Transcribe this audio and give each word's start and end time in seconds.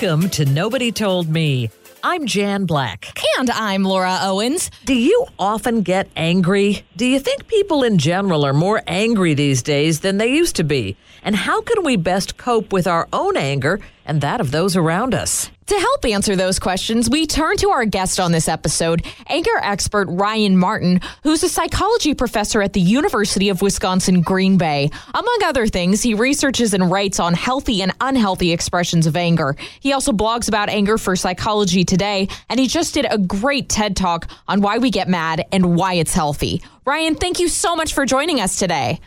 Welcome 0.00 0.30
to 0.30 0.46
Nobody 0.46 0.92
Told 0.92 1.28
Me. 1.28 1.68
I'm 2.02 2.24
Jan 2.24 2.64
Black. 2.64 3.12
And 3.38 3.50
I'm 3.50 3.84
Laura 3.84 4.18
Owens. 4.22 4.70
Do 4.86 4.94
you 4.94 5.26
often 5.38 5.82
get 5.82 6.08
angry? 6.16 6.86
Do 6.96 7.04
you 7.04 7.20
think 7.20 7.46
people 7.48 7.82
in 7.82 7.98
general 7.98 8.46
are 8.46 8.54
more 8.54 8.82
angry 8.86 9.34
these 9.34 9.62
days 9.62 10.00
than 10.00 10.16
they 10.16 10.28
used 10.28 10.56
to 10.56 10.64
be? 10.64 10.96
And 11.22 11.36
how 11.36 11.60
can 11.60 11.84
we 11.84 11.96
best 11.96 12.38
cope 12.38 12.72
with 12.72 12.86
our 12.86 13.08
own 13.12 13.36
anger 13.36 13.78
and 14.06 14.22
that 14.22 14.40
of 14.40 14.52
those 14.52 14.74
around 14.74 15.14
us? 15.14 15.50
To 15.70 15.78
help 15.78 16.04
answer 16.04 16.34
those 16.34 16.58
questions, 16.58 17.08
we 17.08 17.28
turn 17.28 17.56
to 17.58 17.70
our 17.70 17.84
guest 17.84 18.18
on 18.18 18.32
this 18.32 18.48
episode, 18.48 19.06
anger 19.28 19.56
expert 19.62 20.08
Ryan 20.10 20.56
Martin, 20.56 21.00
who's 21.22 21.44
a 21.44 21.48
psychology 21.48 22.12
professor 22.12 22.60
at 22.60 22.72
the 22.72 22.80
University 22.80 23.50
of 23.50 23.62
Wisconsin 23.62 24.20
Green 24.20 24.58
Bay. 24.58 24.90
Among 25.14 25.38
other 25.44 25.68
things, 25.68 26.02
he 26.02 26.14
researches 26.14 26.74
and 26.74 26.90
writes 26.90 27.20
on 27.20 27.34
healthy 27.34 27.82
and 27.82 27.92
unhealthy 28.00 28.50
expressions 28.50 29.06
of 29.06 29.16
anger. 29.16 29.54
He 29.78 29.92
also 29.92 30.10
blogs 30.10 30.48
about 30.48 30.70
anger 30.70 30.98
for 30.98 31.14
Psychology 31.14 31.84
Today, 31.84 32.26
and 32.48 32.58
he 32.58 32.66
just 32.66 32.92
did 32.92 33.06
a 33.08 33.18
great 33.18 33.68
TED 33.68 33.94
Talk 33.94 34.28
on 34.48 34.62
why 34.62 34.78
we 34.78 34.90
get 34.90 35.06
mad 35.06 35.46
and 35.52 35.76
why 35.76 35.94
it's 35.94 36.12
healthy. 36.12 36.62
Ryan, 36.84 37.14
thank 37.14 37.38
you 37.38 37.46
so 37.46 37.76
much 37.76 37.94
for 37.94 38.04
joining 38.04 38.40
us 38.40 38.58
today. 38.58 38.98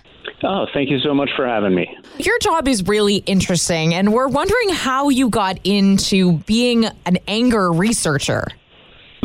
Oh, 0.43 0.65
thank 0.73 0.89
you 0.89 0.99
so 0.99 1.13
much 1.13 1.29
for 1.35 1.47
having 1.47 1.73
me. 1.73 1.97
Your 2.17 2.37
job 2.39 2.67
is 2.67 2.83
really 2.87 3.17
interesting, 3.17 3.93
and 3.93 4.13
we're 4.13 4.27
wondering 4.27 4.69
how 4.69 5.09
you 5.09 5.29
got 5.29 5.59
into 5.63 6.39
being 6.39 6.85
an 7.05 7.17
anger 7.27 7.71
researcher. 7.71 8.45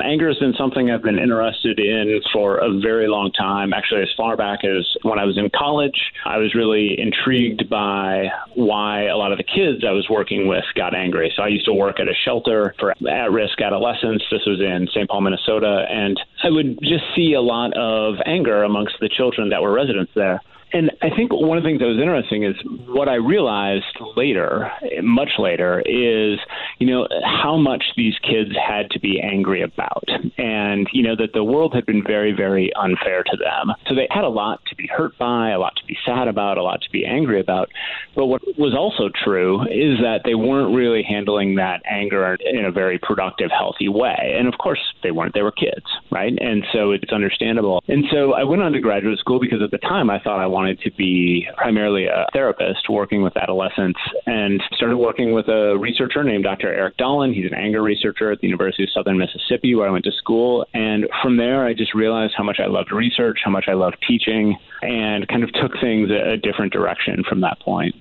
Anger 0.03 0.29
has 0.29 0.39
been 0.39 0.55
something 0.55 0.91
I've 0.91 1.03
been 1.03 1.19
interested 1.19 1.79
in 1.79 2.21
for 2.33 2.59
a 2.59 2.79
very 2.81 3.09
long 3.09 3.33
time. 3.33 3.73
Actually, 3.73 4.03
as 4.03 4.09
far 4.17 4.37
back 4.37 4.61
as 4.65 4.87
when 5.03 5.19
I 5.19 5.25
was 5.25 5.37
in 5.37 5.51
college, 5.51 5.99
I 6.25 6.39
was 6.39 6.55
really 6.55 6.99
intrigued 6.99 7.69
by 7.69 8.29
why 8.55 9.07
a 9.07 9.17
lot 9.17 9.33
of 9.33 9.39
the 9.39 9.45
kids 9.45 9.85
I 9.87 9.93
was 9.93 10.09
working 10.09 10.47
with 10.47 10.65
got 10.75 10.95
angry. 10.95 11.33
So 11.37 11.43
I 11.43 11.49
used 11.49 11.65
to 11.67 11.73
work 11.73 12.01
at 12.01 12.09
a 12.09 12.15
shelter 12.25 12.75
for 12.79 12.93
at 12.93 13.33
risk 13.33 13.61
adolescents. 13.61 14.25
This 14.31 14.43
was 14.47 14.61
in 14.61 14.89
St. 14.93 15.09
Paul, 15.09 15.23
Minnesota. 15.23 15.87
And 15.91 16.19
I 16.45 16.51
would 16.51 16.79
just 16.81 17.05
see 17.17 17.33
a 17.33 17.41
lot 17.41 17.77
of 17.77 18.15
anger 18.25 18.63
amongst 18.63 18.95
the 19.01 19.09
children 19.09 19.49
that 19.51 19.63
were 19.63 19.73
residents 19.73 20.13
there. 20.15 20.41
And 20.73 20.91
I 21.03 21.09
think 21.15 21.33
one 21.33 21.57
of 21.57 21.65
the 21.65 21.69
things 21.69 21.81
that 21.81 21.87
was 21.87 21.99
interesting 21.99 22.45
is 22.45 22.55
what 22.87 23.09
I 23.09 23.15
realized 23.15 23.85
later, 24.17 24.71
much 25.03 25.31
later, 25.39 25.81
is, 25.81 26.39
you 26.79 26.87
know, 26.87 27.09
how 27.25 27.57
much 27.57 27.85
these 27.97 28.15
kids 28.23 28.51
had 28.57 28.91
to 28.91 29.01
be 29.01 29.21
angry 29.21 29.63
about. 29.63 30.05
And, 30.37 30.87
you 30.93 31.03
know, 31.03 31.17
that 31.17 31.33
the 31.33 31.45
world 31.45 31.75
had 31.75 31.87
been 31.87 32.03
very, 32.03 32.33
very 32.33 32.71
unfair 32.75 33.23
to 33.23 33.37
them. 33.37 33.75
So 33.89 33.95
they 33.95 34.09
had 34.11 34.25
a 34.25 34.29
lot 34.29 34.61
to 34.69 34.77
be 34.77 34.87
hurt 34.87 35.17
by, 35.19 35.51
a 35.51 35.59
lot 35.59 35.75
to 35.77 35.87
be 35.87 35.97
sad 36.05 36.29
about, 36.29 36.59
a 36.59 36.63
lot 36.63 36.83
to 36.83 36.91
be 36.91 37.07
angry 37.07 37.41
about. 37.41 37.71
But 38.15 38.27
what 38.27 38.43
was 38.59 38.75
also 38.77 39.09
true 39.25 39.63
is 39.63 39.99
that 40.03 40.21
they 40.25 40.35
weren't 40.35 40.75
really 40.75 41.03
handling 41.03 41.55
that 41.57 41.83
anger 41.87 42.37
in 42.41 42.65
a 42.65 42.73
very 42.73 42.99
productive, 42.99 43.51
healthy 43.51 43.89
way. 43.89 44.37
And 44.39 44.49
of 44.49 44.59
course, 44.59 44.81
they 45.03 45.11
weren't. 45.11 45.35
They 45.35 45.43
were 45.43 45.53
kids, 45.53 45.87
right? 46.11 46.33
And 46.39 46.65
so 46.73 46.91
it's 46.91 47.13
understandable. 47.13 47.83
And 47.89 48.05
so 48.11 48.35
I 48.35 48.45
went 48.45 48.63
on 48.63 48.73
to 48.73 48.81
graduate 48.81 49.19
school 49.19 49.41
because 49.41 49.63
at 49.63 49.71
the 49.71 49.79
time 49.79 50.11
I 50.11 50.19
thought 50.19 50.41
I 50.41 50.47
wanted 50.47 50.58
to 50.67 50.91
be 50.93 51.47
primarily 51.57 52.07
a 52.07 52.27
therapist 52.33 52.89
working 52.89 53.23
with 53.23 53.37
adolescents 53.37 53.99
and 54.27 54.63
started 54.75 54.97
working 54.97 55.33
with 55.33 55.49
a 55.49 55.77
researcher 55.79 56.23
named 56.25 56.45
Dr. 56.45 56.73
Eric 56.73 56.97
Dahlen. 56.99 57.35
He's 57.35 57.51
an 57.51 57.55
anger 57.55 57.83
researcher 57.83 58.31
at 58.33 58.41
the 58.41 58.47
University 58.47 58.85
of 58.85 58.91
Southern 58.91 59.19
Mississippi, 59.19 59.75
where 59.75 59.89
I 59.89 59.91
went 59.91 60.05
to 60.05 60.13
school. 60.13 60.67
And 60.75 61.07
from 61.23 61.37
there, 61.37 61.65
I 61.65 61.75
just 61.75 61.95
realized 61.95 62.35
how 62.37 62.45
much 62.45 62.59
I 62.61 62.67
loved 62.67 62.93
research, 62.93 63.39
how 63.45 63.51
much 63.51 63.67
I 63.69 63.75
loved 63.75 63.97
teaching, 64.07 64.57
and 64.83 65.27
kind 65.29 65.43
of 65.43 65.53
took 65.53 65.73
things 65.81 66.11
a 66.11 66.37
different 66.37 66.73
direction 66.73 67.25
from 67.29 67.41
that 67.43 67.61
point. 67.61 67.95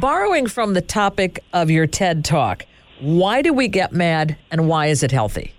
Borrowing 0.00 0.46
from 0.46 0.74
the 0.74 0.82
topic 0.82 1.42
of 1.52 1.70
your 1.70 1.86
TED 1.86 2.24
Talk, 2.24 2.66
why 3.00 3.42
do 3.42 3.52
we 3.52 3.68
get 3.68 3.92
mad 3.92 4.36
and 4.50 4.68
why 4.68 4.86
is 4.86 5.02
it 5.02 5.12
healthy? 5.12 5.52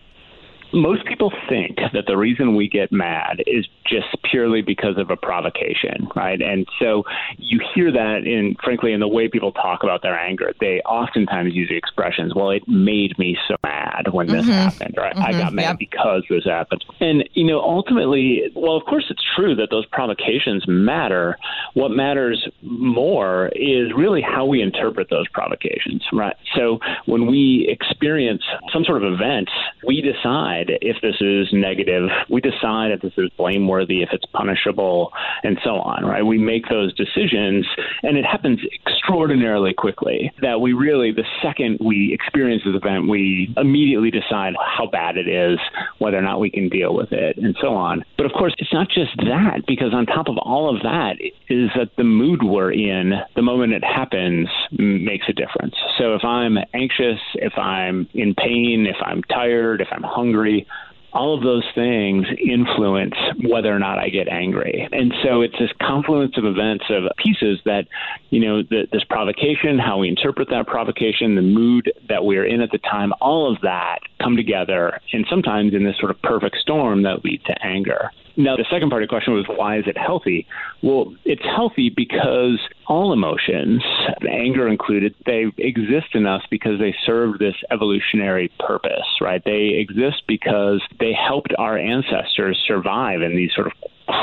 Most 0.73 1.05
people 1.05 1.31
think 1.47 1.77
that 1.93 2.05
the 2.07 2.17
reason 2.17 2.55
we 2.55 2.67
get 2.67 2.91
mad 2.91 3.41
is 3.47 3.65
just 3.87 4.07
purely 4.23 4.61
because 4.61 4.97
of 4.97 5.09
a 5.09 5.15
provocation, 5.15 6.07
right? 6.15 6.41
And 6.41 6.67
so 6.79 7.03
you 7.37 7.59
hear 7.73 7.91
that 7.91 8.25
in, 8.25 8.55
frankly, 8.63 8.93
in 8.93 8.99
the 8.99 9.07
way 9.07 9.27
people 9.27 9.51
talk 9.51 9.83
about 9.83 10.01
their 10.01 10.17
anger. 10.17 10.53
They 10.59 10.81
oftentimes 10.81 11.53
use 11.53 11.69
the 11.69 11.77
expressions, 11.77 12.35
well, 12.35 12.51
it 12.51 12.67
made 12.67 13.17
me 13.17 13.37
so 13.47 13.55
mad 13.63 14.07
when 14.11 14.27
this 14.27 14.45
mm-hmm. 14.45 14.51
happened, 14.51 14.95
right? 14.97 15.15
Mm-hmm. 15.15 15.25
I 15.25 15.31
got 15.31 15.53
mad 15.53 15.61
yep. 15.61 15.79
because 15.79 16.23
this 16.29 16.43
happened. 16.45 16.83
And, 16.99 17.27
you 17.33 17.45
know, 17.45 17.61
ultimately, 17.61 18.51
well, 18.55 18.75
of 18.75 18.83
course, 18.85 19.05
it's 19.09 19.23
true 19.35 19.55
that 19.55 19.69
those 19.71 19.85
provocations 19.87 20.65
matter. 20.67 21.37
What 21.73 21.91
matters 21.91 22.47
more 22.61 23.49
is 23.55 23.93
really 23.95 24.21
how 24.21 24.45
we 24.45 24.61
interpret 24.61 25.09
those 25.09 25.27
provocations, 25.29 26.03
right? 26.11 26.35
So 26.55 26.79
when 27.05 27.27
we 27.27 27.67
experience 27.69 28.43
some 28.73 28.83
sort 28.83 29.03
of 29.03 29.13
event, 29.13 29.49
we 29.85 30.01
decide 30.01 30.77
if 30.81 30.97
this 31.01 31.15
is 31.21 31.47
negative, 31.53 32.09
we 32.29 32.41
decide 32.41 32.91
if 32.91 33.01
this 33.01 33.13
is 33.17 33.29
blameworthy 33.37 33.76
if 33.81 34.09
it's 34.11 34.25
punishable, 34.33 35.11
and 35.43 35.57
so 35.63 35.75
on, 35.75 36.05
right? 36.05 36.23
We 36.23 36.37
make 36.37 36.69
those 36.69 36.93
decisions, 36.95 37.65
and 38.03 38.17
it 38.17 38.25
happens 38.25 38.59
extraordinarily 38.85 39.73
quickly 39.73 40.31
that 40.41 40.61
we 40.61 40.73
really, 40.73 41.11
the 41.11 41.25
second 41.41 41.77
we 41.79 42.13
experience 42.13 42.63
this 42.65 42.75
event, 42.75 43.07
we 43.07 43.53
immediately 43.57 44.11
decide 44.11 44.53
how 44.77 44.87
bad 44.87 45.17
it 45.17 45.27
is, 45.27 45.59
whether 45.99 46.17
or 46.17 46.21
not 46.21 46.39
we 46.39 46.49
can 46.49 46.69
deal 46.69 46.95
with 46.95 47.11
it, 47.11 47.37
and 47.37 47.55
so 47.61 47.75
on. 47.75 48.03
But 48.17 48.25
of 48.25 48.31
course, 48.33 48.53
it's 48.57 48.73
not 48.73 48.87
just 48.89 49.15
that, 49.17 49.63
because 49.67 49.93
on 49.93 50.05
top 50.05 50.27
of 50.27 50.37
all 50.37 50.73
of 50.73 50.81
that 50.83 51.15
is 51.49 51.69
that 51.75 51.89
the 51.97 52.03
mood 52.03 52.41
we're 52.43 52.71
in 52.71 53.13
the 53.35 53.41
moment 53.41 53.73
it 53.73 53.83
happens 53.83 54.47
makes 54.71 55.25
a 55.29 55.33
difference. 55.33 55.75
So 55.97 56.15
if 56.15 56.23
I'm 56.23 56.57
anxious, 56.73 57.19
if 57.35 57.57
I'm 57.57 58.07
in 58.13 58.33
pain, 58.35 58.87
if 58.87 58.97
I'm 59.03 59.23
tired, 59.23 59.81
if 59.81 59.87
I'm 59.91 60.03
hungry, 60.03 60.67
all 61.13 61.35
of 61.35 61.43
those 61.43 61.63
things 61.73 62.25
influence 62.43 63.15
whether 63.49 63.73
or 63.73 63.79
not 63.79 63.97
I 63.97 64.09
get 64.09 64.27
angry. 64.27 64.87
And 64.91 65.13
so 65.23 65.41
it's 65.41 65.57
this 65.59 65.71
confluence 65.81 66.37
of 66.37 66.45
events 66.45 66.85
of 66.89 67.03
pieces 67.17 67.59
that, 67.65 67.87
you 68.29 68.39
know, 68.39 68.61
the, 68.61 68.87
this 68.91 69.03
provocation, 69.05 69.79
how 69.79 69.99
we 69.99 70.09
interpret 70.09 70.49
that 70.49 70.67
provocation, 70.67 71.35
the 71.35 71.41
mood 71.41 71.91
that 72.09 72.25
we're 72.25 72.45
in 72.45 72.61
at 72.61 72.71
the 72.71 72.77
time, 72.79 73.13
all 73.21 73.51
of 73.51 73.61
that 73.61 73.99
come 74.21 74.35
together 74.35 74.99
and 75.13 75.25
sometimes 75.29 75.73
in 75.73 75.83
this 75.83 75.97
sort 75.97 76.11
of 76.11 76.21
perfect 76.21 76.57
storm 76.57 77.03
that 77.03 77.23
lead 77.23 77.41
to 77.45 77.65
anger. 77.65 78.11
Now, 78.35 78.55
the 78.55 78.65
second 78.69 78.91
part 78.91 79.01
of 79.01 79.07
the 79.07 79.11
question 79.11 79.33
was 79.33 79.45
why 79.47 79.79
is 79.79 79.85
it 79.87 79.97
healthy? 79.97 80.45
Well, 80.83 81.15
it's 81.25 81.41
healthy 81.43 81.89
because 81.89 82.59
all 82.87 83.11
emotions, 83.13 83.83
anger 84.29 84.67
included, 84.67 85.13
they 85.25 85.45
exist 85.57 86.07
in 86.13 86.25
us 86.25 86.41
because 86.49 86.79
they 86.79 86.95
serve 87.05 87.37
this 87.37 87.55
evolutionary 87.71 88.51
purpose, 88.59 89.07
right? 89.21 89.43
They 89.43 89.75
exist 89.77 90.23
because 90.27 90.81
they 90.99 91.11
helped 91.13 91.53
our 91.57 91.77
ancestors 91.77 92.61
survive 92.65 93.21
in 93.21 93.35
these 93.35 93.51
sort 93.53 93.67
of 93.67 93.73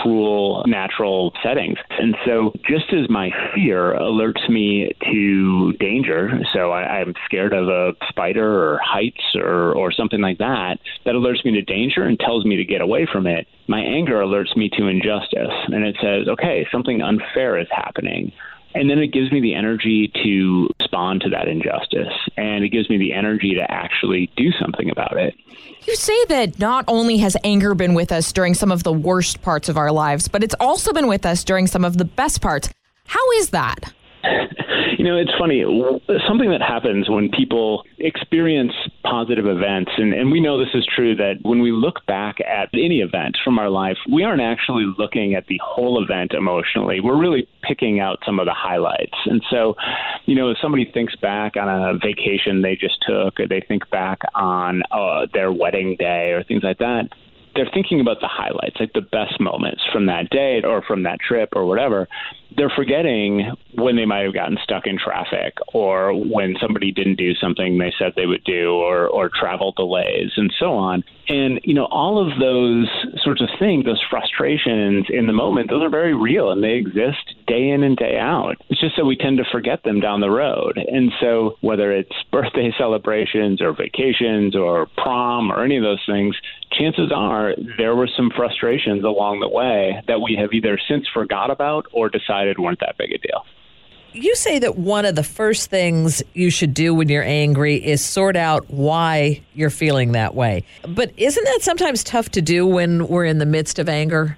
cruel 0.02 0.64
natural 0.66 1.32
settings. 1.42 1.76
And 1.98 2.16
so, 2.24 2.52
just 2.66 2.92
as 2.92 3.10
my 3.10 3.30
fear 3.54 3.94
alerts 3.94 4.48
me 4.48 4.90
to 5.12 5.72
danger, 5.74 6.30
so 6.52 6.70
I, 6.70 7.00
am 7.02 7.12
scared 7.26 7.52
of 7.52 7.68
a 7.68 7.92
spider 8.08 8.46
or 8.46 8.80
heights 8.82 9.20
or, 9.34 9.74
or 9.74 9.92
something 9.92 10.20
like 10.20 10.38
that, 10.38 10.78
that 11.04 11.14
alerts 11.14 11.44
me 11.44 11.52
to 11.52 11.62
danger 11.62 12.02
and 12.04 12.18
tells 12.18 12.44
me 12.44 12.56
to 12.56 12.64
get 12.64 12.80
away 12.80 13.06
from 13.10 13.26
it. 13.26 13.46
My 13.68 13.80
anger 13.80 14.20
alerts 14.20 14.56
me 14.56 14.70
to 14.78 14.86
injustice, 14.86 15.52
and 15.68 15.84
it 15.84 15.96
says, 16.00 16.28
okay, 16.28 16.66
something 16.72 17.02
unfair 17.02 17.58
is 17.58 17.68
happening. 17.70 18.32
And 18.74 18.90
then 18.90 18.98
it 18.98 19.08
gives 19.08 19.30
me 19.30 19.40
the 19.40 19.54
energy 19.54 20.10
to 20.24 20.68
respond 20.80 21.20
to 21.22 21.30
that 21.30 21.48
injustice. 21.48 22.12
And 22.36 22.64
it 22.64 22.70
gives 22.70 22.90
me 22.90 22.98
the 22.98 23.12
energy 23.12 23.54
to 23.54 23.70
actually 23.70 24.30
do 24.36 24.50
something 24.60 24.90
about 24.90 25.16
it. 25.16 25.34
You 25.86 25.94
say 25.96 26.24
that 26.26 26.58
not 26.58 26.84
only 26.88 27.18
has 27.18 27.36
anger 27.44 27.74
been 27.74 27.94
with 27.94 28.10
us 28.10 28.32
during 28.32 28.54
some 28.54 28.72
of 28.72 28.82
the 28.82 28.92
worst 28.92 29.42
parts 29.42 29.68
of 29.68 29.76
our 29.76 29.92
lives, 29.92 30.28
but 30.28 30.42
it's 30.42 30.54
also 30.58 30.92
been 30.92 31.06
with 31.06 31.24
us 31.24 31.44
during 31.44 31.66
some 31.66 31.84
of 31.84 31.98
the 31.98 32.04
best 32.04 32.40
parts. 32.40 32.68
How 33.06 33.30
is 33.32 33.50
that? 33.50 33.92
You 35.04 35.10
know, 35.10 35.18
it's 35.18 35.34
funny. 35.38 35.62
Something 36.26 36.48
that 36.48 36.62
happens 36.62 37.10
when 37.10 37.28
people 37.28 37.84
experience 37.98 38.72
positive 39.02 39.44
events, 39.44 39.90
and, 39.98 40.14
and 40.14 40.32
we 40.32 40.40
know 40.40 40.58
this 40.58 40.72
is 40.72 40.88
true, 40.96 41.14
that 41.16 41.40
when 41.42 41.60
we 41.60 41.72
look 41.72 42.06
back 42.06 42.36
at 42.40 42.70
any 42.72 43.02
event 43.02 43.36
from 43.44 43.58
our 43.58 43.68
life, 43.68 43.98
we 44.10 44.24
aren't 44.24 44.40
actually 44.40 44.90
looking 44.96 45.34
at 45.34 45.46
the 45.46 45.60
whole 45.62 46.02
event 46.02 46.32
emotionally. 46.32 47.00
We're 47.00 47.20
really 47.20 47.46
picking 47.60 48.00
out 48.00 48.20
some 48.24 48.40
of 48.40 48.46
the 48.46 48.54
highlights. 48.56 49.12
And 49.26 49.42
so, 49.50 49.74
you 50.24 50.36
know, 50.36 50.48
if 50.48 50.56
somebody 50.62 50.90
thinks 50.90 51.14
back 51.16 51.58
on 51.58 51.68
a 51.68 51.98
vacation 51.98 52.62
they 52.62 52.74
just 52.74 52.96
took, 53.06 53.38
or 53.38 53.46
they 53.46 53.60
think 53.60 53.90
back 53.90 54.20
on 54.34 54.84
uh, 54.90 55.26
their 55.34 55.52
wedding 55.52 55.96
day, 55.98 56.30
or 56.30 56.44
things 56.44 56.62
like 56.62 56.78
that, 56.78 57.10
they're 57.54 57.70
thinking 57.72 58.00
about 58.00 58.20
the 58.20 58.28
highlights, 58.28 58.76
like 58.80 58.92
the 58.94 59.00
best 59.00 59.38
moments 59.38 59.82
from 59.92 60.06
that 60.06 60.28
day 60.30 60.60
or 60.64 60.82
from 60.82 61.04
that 61.04 61.18
trip 61.20 61.50
or 61.54 61.66
whatever. 61.66 62.08
They're 62.56 62.72
forgetting 62.74 63.52
when 63.74 63.96
they 63.96 64.04
might 64.04 64.24
have 64.24 64.34
gotten 64.34 64.58
stuck 64.62 64.86
in 64.86 64.98
traffic 64.98 65.54
or 65.72 66.12
when 66.14 66.54
somebody 66.60 66.92
didn't 66.92 67.16
do 67.16 67.34
something 67.34 67.78
they 67.78 67.92
said 67.98 68.12
they 68.14 68.26
would 68.26 68.44
do 68.44 68.72
or, 68.72 69.08
or 69.08 69.28
travel 69.28 69.72
delays 69.72 70.32
and 70.36 70.52
so 70.58 70.72
on. 70.74 71.02
And, 71.26 71.60
you 71.64 71.74
know, 71.74 71.86
all 71.86 72.20
of 72.20 72.38
those 72.38 72.88
sorts 73.22 73.40
of 73.40 73.48
things, 73.58 73.84
those 73.84 74.02
frustrations 74.10 75.06
in 75.08 75.26
the 75.26 75.32
moment, 75.32 75.70
those 75.70 75.82
are 75.82 75.90
very 75.90 76.14
real 76.14 76.50
and 76.50 76.62
they 76.62 76.74
exist 76.74 77.34
day 77.46 77.70
in 77.70 77.82
and 77.82 77.96
day 77.96 78.18
out. 78.18 78.56
It's 78.68 78.80
just 78.80 78.96
that 78.96 79.06
we 79.06 79.16
tend 79.16 79.38
to 79.38 79.44
forget 79.50 79.82
them 79.84 80.00
down 80.00 80.20
the 80.20 80.30
road. 80.30 80.76
And 80.76 81.12
so, 81.20 81.56
whether 81.60 81.92
it's 81.92 82.12
birthday 82.32 82.72
celebrations 82.76 83.62
or 83.62 83.72
vacations 83.72 84.54
or 84.54 84.86
prom 84.96 85.50
or 85.50 85.64
any 85.64 85.76
of 85.76 85.82
those 85.82 86.02
things, 86.06 86.36
chances 86.72 87.10
are 87.14 87.54
there 87.78 87.94
were 87.94 88.08
some 88.16 88.30
frustrations 88.36 89.04
along 89.04 89.40
the 89.40 89.48
way 89.48 90.02
that 90.08 90.20
we 90.20 90.36
have 90.38 90.52
either 90.52 90.78
since 90.88 91.06
forgot 91.12 91.50
about 91.50 91.86
or 91.92 92.08
decided 92.08 92.43
weren't 92.58 92.80
that 92.80 92.96
big 92.98 93.12
a 93.12 93.18
deal. 93.18 93.44
You 94.12 94.36
say 94.36 94.60
that 94.60 94.78
one 94.78 95.04
of 95.04 95.16
the 95.16 95.24
first 95.24 95.70
things 95.70 96.22
you 96.34 96.48
should 96.48 96.72
do 96.72 96.94
when 96.94 97.08
you're 97.08 97.24
angry 97.24 97.84
is 97.84 98.04
sort 98.04 98.36
out 98.36 98.70
why 98.70 99.42
you're 99.54 99.70
feeling 99.70 100.12
that 100.12 100.36
way. 100.36 100.62
But 100.86 101.12
isn't 101.16 101.44
that 101.44 101.62
sometimes 101.62 102.04
tough 102.04 102.28
to 102.30 102.42
do 102.42 102.64
when 102.64 103.08
we're 103.08 103.24
in 103.24 103.38
the 103.38 103.46
midst 103.46 103.80
of 103.80 103.88
anger? 103.88 104.36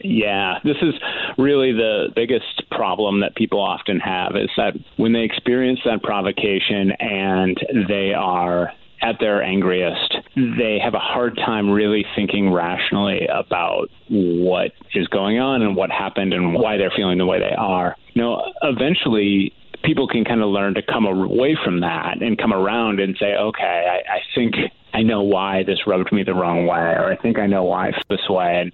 Yeah, 0.00 0.60
this 0.62 0.76
is 0.80 0.94
really 1.38 1.72
the 1.72 2.12
biggest 2.14 2.70
problem 2.70 3.20
that 3.20 3.34
people 3.34 3.60
often 3.60 3.98
have 3.98 4.36
is 4.36 4.50
that 4.56 4.74
when 4.96 5.12
they 5.12 5.22
experience 5.22 5.80
that 5.84 6.02
provocation 6.02 6.92
and 7.00 7.58
they 7.88 8.14
are 8.14 8.72
at 9.02 9.18
their 9.18 9.42
angriest, 9.42 10.15
they 10.36 10.78
have 10.82 10.92
a 10.92 10.98
hard 10.98 11.36
time 11.36 11.70
really 11.70 12.04
thinking 12.14 12.52
rationally 12.52 13.26
about 13.26 13.88
what 14.10 14.72
is 14.94 15.08
going 15.08 15.38
on 15.38 15.62
and 15.62 15.74
what 15.74 15.90
happened 15.90 16.34
and 16.34 16.52
why 16.52 16.76
they're 16.76 16.92
feeling 16.94 17.16
the 17.16 17.24
way 17.24 17.38
they 17.38 17.54
are. 17.56 17.96
You 18.12 18.22
know, 18.22 18.42
eventually 18.62 19.54
people 19.82 20.06
can 20.06 20.24
kind 20.24 20.42
of 20.42 20.48
learn 20.48 20.74
to 20.74 20.82
come 20.82 21.06
away 21.06 21.56
from 21.64 21.80
that 21.80 22.20
and 22.20 22.36
come 22.36 22.52
around 22.52 23.00
and 23.00 23.16
say, 23.18 23.34
okay, 23.34 23.86
I, 23.88 24.16
I 24.16 24.20
think 24.34 24.54
I 24.92 25.02
know 25.02 25.22
why 25.22 25.62
this 25.62 25.86
rubbed 25.86 26.12
me 26.12 26.22
the 26.22 26.34
wrong 26.34 26.66
way, 26.66 26.78
or 26.78 27.10
I 27.10 27.16
think 27.16 27.38
I 27.38 27.46
know 27.46 27.64
why 27.64 27.92
this 28.10 28.28
way. 28.28 28.60
And 28.60 28.72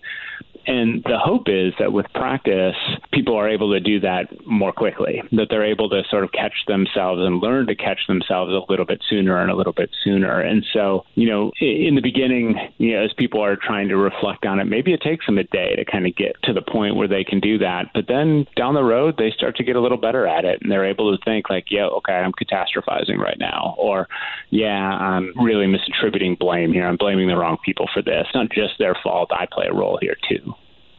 and 0.66 1.02
the 1.04 1.18
hope 1.18 1.48
is 1.48 1.72
that 1.78 1.92
with 1.92 2.06
practice, 2.14 2.76
people 3.12 3.36
are 3.36 3.48
able 3.48 3.72
to 3.72 3.80
do 3.80 4.00
that 4.00 4.46
more 4.46 4.72
quickly, 4.72 5.22
that 5.32 5.46
they're 5.50 5.64
able 5.64 5.88
to 5.90 6.02
sort 6.10 6.24
of 6.24 6.32
catch 6.32 6.54
themselves 6.66 7.20
and 7.22 7.40
learn 7.40 7.66
to 7.66 7.74
catch 7.74 8.00
themselves 8.08 8.52
a 8.52 8.70
little 8.70 8.84
bit 8.84 9.02
sooner 9.08 9.40
and 9.40 9.50
a 9.50 9.54
little 9.54 9.72
bit 9.72 9.90
sooner. 10.02 10.40
And 10.40 10.64
so, 10.72 11.04
you 11.14 11.28
know, 11.28 11.52
in 11.60 11.94
the 11.94 12.00
beginning, 12.00 12.56
you 12.78 12.94
know, 12.94 13.04
as 13.04 13.12
people 13.14 13.42
are 13.42 13.56
trying 13.56 13.88
to 13.88 13.96
reflect 13.96 14.46
on 14.46 14.58
it, 14.58 14.64
maybe 14.64 14.92
it 14.92 15.00
takes 15.00 15.26
them 15.26 15.38
a 15.38 15.44
day 15.44 15.76
to 15.76 15.84
kind 15.84 16.06
of 16.06 16.16
get 16.16 16.36
to 16.44 16.52
the 16.52 16.62
point 16.62 16.96
where 16.96 17.08
they 17.08 17.24
can 17.24 17.40
do 17.40 17.58
that. 17.58 17.90
But 17.94 18.06
then 18.08 18.46
down 18.56 18.74
the 18.74 18.84
road, 18.84 19.16
they 19.18 19.30
start 19.30 19.56
to 19.56 19.64
get 19.64 19.76
a 19.76 19.80
little 19.80 19.98
better 19.98 20.26
at 20.26 20.44
it 20.44 20.60
and 20.62 20.70
they're 20.70 20.88
able 20.88 21.16
to 21.16 21.24
think, 21.24 21.50
like, 21.50 21.66
yeah, 21.70 21.86
okay, 21.86 22.14
I'm 22.14 22.32
catastrophizing 22.32 23.18
right 23.18 23.38
now. 23.38 23.74
Or, 23.78 24.08
yeah, 24.50 24.68
I'm 24.68 25.32
really 25.36 25.66
misattributing 25.66 26.38
blame 26.38 26.72
here. 26.72 26.86
I'm 26.86 26.96
blaming 26.96 27.28
the 27.28 27.36
wrong 27.36 27.58
people 27.64 27.88
for 27.92 28.02
this. 28.02 28.22
It's 28.22 28.34
not 28.34 28.50
just 28.50 28.78
their 28.78 28.96
fault. 29.02 29.30
I 29.32 29.46
play 29.50 29.66
a 29.68 29.74
role 29.74 29.98
here 30.00 30.16
too. 30.28 30.54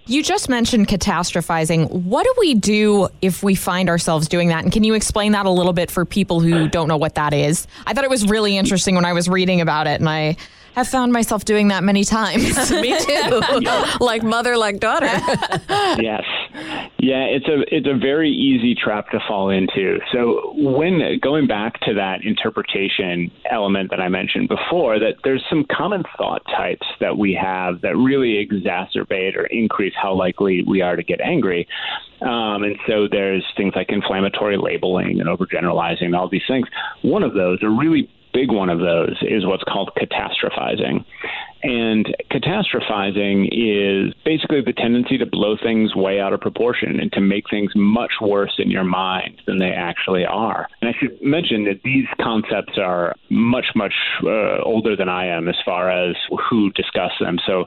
You 0.06 0.22
just 0.22 0.50
mentioned 0.50 0.90
catastrophizing. 0.90 1.90
What 1.90 2.26
do 2.26 2.34
we 2.38 2.56
do 2.56 3.08
if 3.22 3.42
we 3.42 3.56
find 3.56 3.90
ourselves 3.90 4.28
doing 4.28 4.50
that? 4.50 4.64
And 4.64 4.72
can 4.72 4.84
you 4.84 4.96
explain 4.96 5.32
that 5.32 5.46
a 5.46 5.50
little 5.50 5.72
bit 5.72 5.90
for 5.90 6.04
people 6.04 6.42
who 6.42 6.68
don't 6.68 6.90
know 6.90 6.98
what 6.98 7.16
that 7.16 7.34
is? 7.34 7.68
I 7.88 7.94
thought 7.94 8.04
it 8.04 8.10
was 8.10 8.26
really 8.26 8.58
interesting 8.58 8.96
when 8.96 9.06
I 9.06 9.14
was 9.14 9.30
reading 9.30 9.62
about 9.62 9.88
it, 9.88 10.02
and 10.02 10.10
I 10.10 10.36
have 10.76 10.88
found 10.88 11.12
myself 11.12 11.46
doing 11.46 11.68
that 11.70 11.84
many 11.84 12.04
times. 12.04 12.72
Me 12.72 12.98
too. 13.00 13.42
like 14.00 14.24
mother, 14.24 14.58
like 14.58 14.80
daughter. 14.80 15.06
yes. 16.02 16.24
Yeah, 17.00 17.26
it's 17.26 17.48
a 17.48 17.64
it's 17.76 17.88
a 17.88 17.98
very 17.98 18.30
easy 18.30 18.76
trap 18.76 19.10
to 19.10 19.20
fall 19.28 19.50
into. 19.50 20.00
So 20.12 20.54
when 20.56 21.20
going 21.22 21.48
back 21.48 21.80
to 21.82 21.94
that 21.96 22.24
interpretation 22.24 23.32
element 23.50 23.90
that 23.90 24.00
I 24.00 24.08
mentioned 24.10 24.50
before, 24.50 25.00
that 25.00 25.16
there's 25.24 25.44
some 25.50 25.66
common 25.72 26.04
thought 26.18 26.44
types 26.46 26.86
that 27.00 27.18
we 27.18 27.34
have 27.34 27.82
that 27.82 27.98
really 27.98 28.46
exacerbate 28.46 29.36
or 29.36 29.46
increase 29.48 29.94
how 30.02 30.14
likely 30.14 30.64
we 30.64 30.82
are 30.82 30.96
to 30.96 31.04
get 31.04 31.20
angry. 31.22 31.68
Um, 32.22 32.64
and 32.64 32.78
so 32.88 33.08
there's 33.12 33.46
things 33.58 33.74
like 33.76 33.90
inflammatory 33.90 34.58
labeling 34.58 35.20
and 35.20 35.28
overgeneralizing 35.28 36.06
and 36.06 36.16
all 36.16 36.30
these 36.30 36.48
things. 36.48 36.68
One 37.02 37.24
of 37.24 37.34
those, 37.34 37.60
a 37.64 37.70
really 37.70 38.10
big 38.34 38.52
one 38.52 38.70
of 38.70 38.80
those, 38.80 39.16
is 39.22 39.46
what's 39.46 39.64
called 39.64 39.92
catastrophizing. 39.98 41.06
And 41.64 42.14
catastrophizing 42.30 43.48
is 43.48 44.14
basically 44.26 44.62
the 44.62 44.74
tendency 44.74 45.18
to 45.18 45.26
blow 45.26 45.56
things 45.56 45.96
way 45.96 46.20
out 46.20 46.34
of 46.34 46.42
proportion 46.42 47.00
and 47.00 47.10
to 47.14 47.22
make 47.22 47.50
things 47.50 47.72
much 47.74 48.12
worse 48.20 48.54
in 48.58 48.70
your 48.70 48.84
mind 48.84 49.42
than 49.48 49.60
they 49.60 49.72
actually 49.72 50.26
are. 50.26 50.68
And 50.82 50.90
I 50.90 51.00
should 51.00 51.22
mention 51.22 51.64
that 51.66 51.80
these 51.86 52.06
concepts 52.22 52.78
are 52.78 53.16
much, 53.30 53.68
much 53.76 53.94
uh, 54.24 54.62
older 54.62 54.98
than 54.98 55.08
I 55.08 55.28
am 55.28 55.48
as 55.48 55.56
far 55.64 55.90
as 55.90 56.16
who 56.50 56.70
discussed 56.72 57.20
them. 57.22 57.38
So 57.46 57.64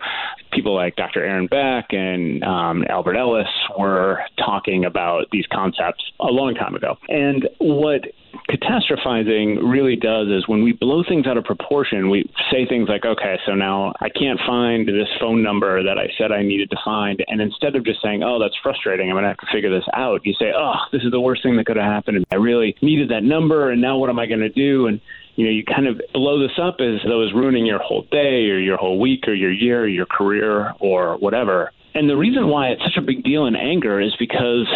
people 0.52 0.74
like 0.74 0.96
Dr. 0.96 1.24
Aaron 1.24 1.46
Beck 1.46 1.86
and 1.90 2.44
um, 2.44 2.84
Albert 2.90 3.16
Ellis 3.16 3.48
were 3.78 4.20
talking 4.38 4.84
about 4.84 5.24
these 5.32 5.46
concepts 5.50 6.04
a 6.20 6.26
long 6.26 6.54
time 6.54 6.74
ago. 6.74 6.96
And 7.08 7.48
what 7.58 8.02
catastrophizing 8.48 9.58
really 9.62 9.96
does 9.96 10.28
is 10.28 10.48
when 10.48 10.62
we 10.62 10.72
blow 10.72 11.02
things 11.06 11.26
out 11.26 11.36
of 11.36 11.44
proportion, 11.44 12.10
we 12.10 12.30
say 12.50 12.66
things 12.66 12.88
like, 12.88 13.04
okay, 13.04 13.36
so 13.46 13.54
now 13.54 13.92
I 14.00 14.08
can't 14.08 14.40
find 14.46 14.86
this 14.88 15.08
phone 15.20 15.42
number 15.42 15.82
that 15.82 15.98
I 15.98 16.08
said 16.18 16.32
I 16.32 16.42
needed 16.42 16.70
to 16.70 16.76
find. 16.84 17.24
And 17.28 17.40
instead 17.40 17.76
of 17.76 17.84
just 17.84 18.02
saying, 18.02 18.22
oh, 18.22 18.38
that's 18.40 18.56
frustrating, 18.62 19.08
I'm 19.08 19.14
going 19.14 19.24
to 19.24 19.28
have 19.28 19.38
to 19.38 19.46
figure 19.52 19.70
this 19.70 19.86
out, 19.94 20.20
you 20.24 20.34
say, 20.38 20.52
oh, 20.56 20.74
this 20.92 21.02
is 21.02 21.10
the 21.10 21.20
worst 21.20 21.42
thing 21.42 21.56
that 21.56 21.66
could 21.66 21.76
have 21.76 21.86
happened. 21.86 22.24
I 22.30 22.36
really 22.36 22.76
needed 22.82 23.10
that 23.10 23.22
number, 23.22 23.70
and 23.70 23.80
now 23.80 23.98
what 23.98 24.10
am 24.10 24.18
I 24.18 24.26
going 24.26 24.40
to 24.40 24.48
do? 24.48 24.86
And 24.86 25.00
you 25.36 25.44
know, 25.44 25.52
you 25.52 25.64
kind 25.64 25.86
of 25.86 26.00
blow 26.14 26.40
this 26.40 26.58
up 26.60 26.76
as 26.80 27.00
though 27.06 27.22
it's 27.22 27.34
ruining 27.34 27.66
your 27.66 27.78
whole 27.78 28.06
day 28.10 28.48
or 28.48 28.58
your 28.58 28.78
whole 28.78 28.98
week 28.98 29.28
or 29.28 29.34
your 29.34 29.52
year 29.52 29.82
or 29.82 29.88
your 29.88 30.06
career 30.06 30.72
or 30.80 31.18
whatever. 31.18 31.72
And 31.94 32.08
the 32.10 32.16
reason 32.16 32.48
why 32.48 32.68
it's 32.68 32.82
such 32.82 32.96
a 32.98 33.00
big 33.02 33.22
deal 33.22 33.46
in 33.46 33.56
anger 33.56 34.00
is 34.00 34.14
because 34.18 34.66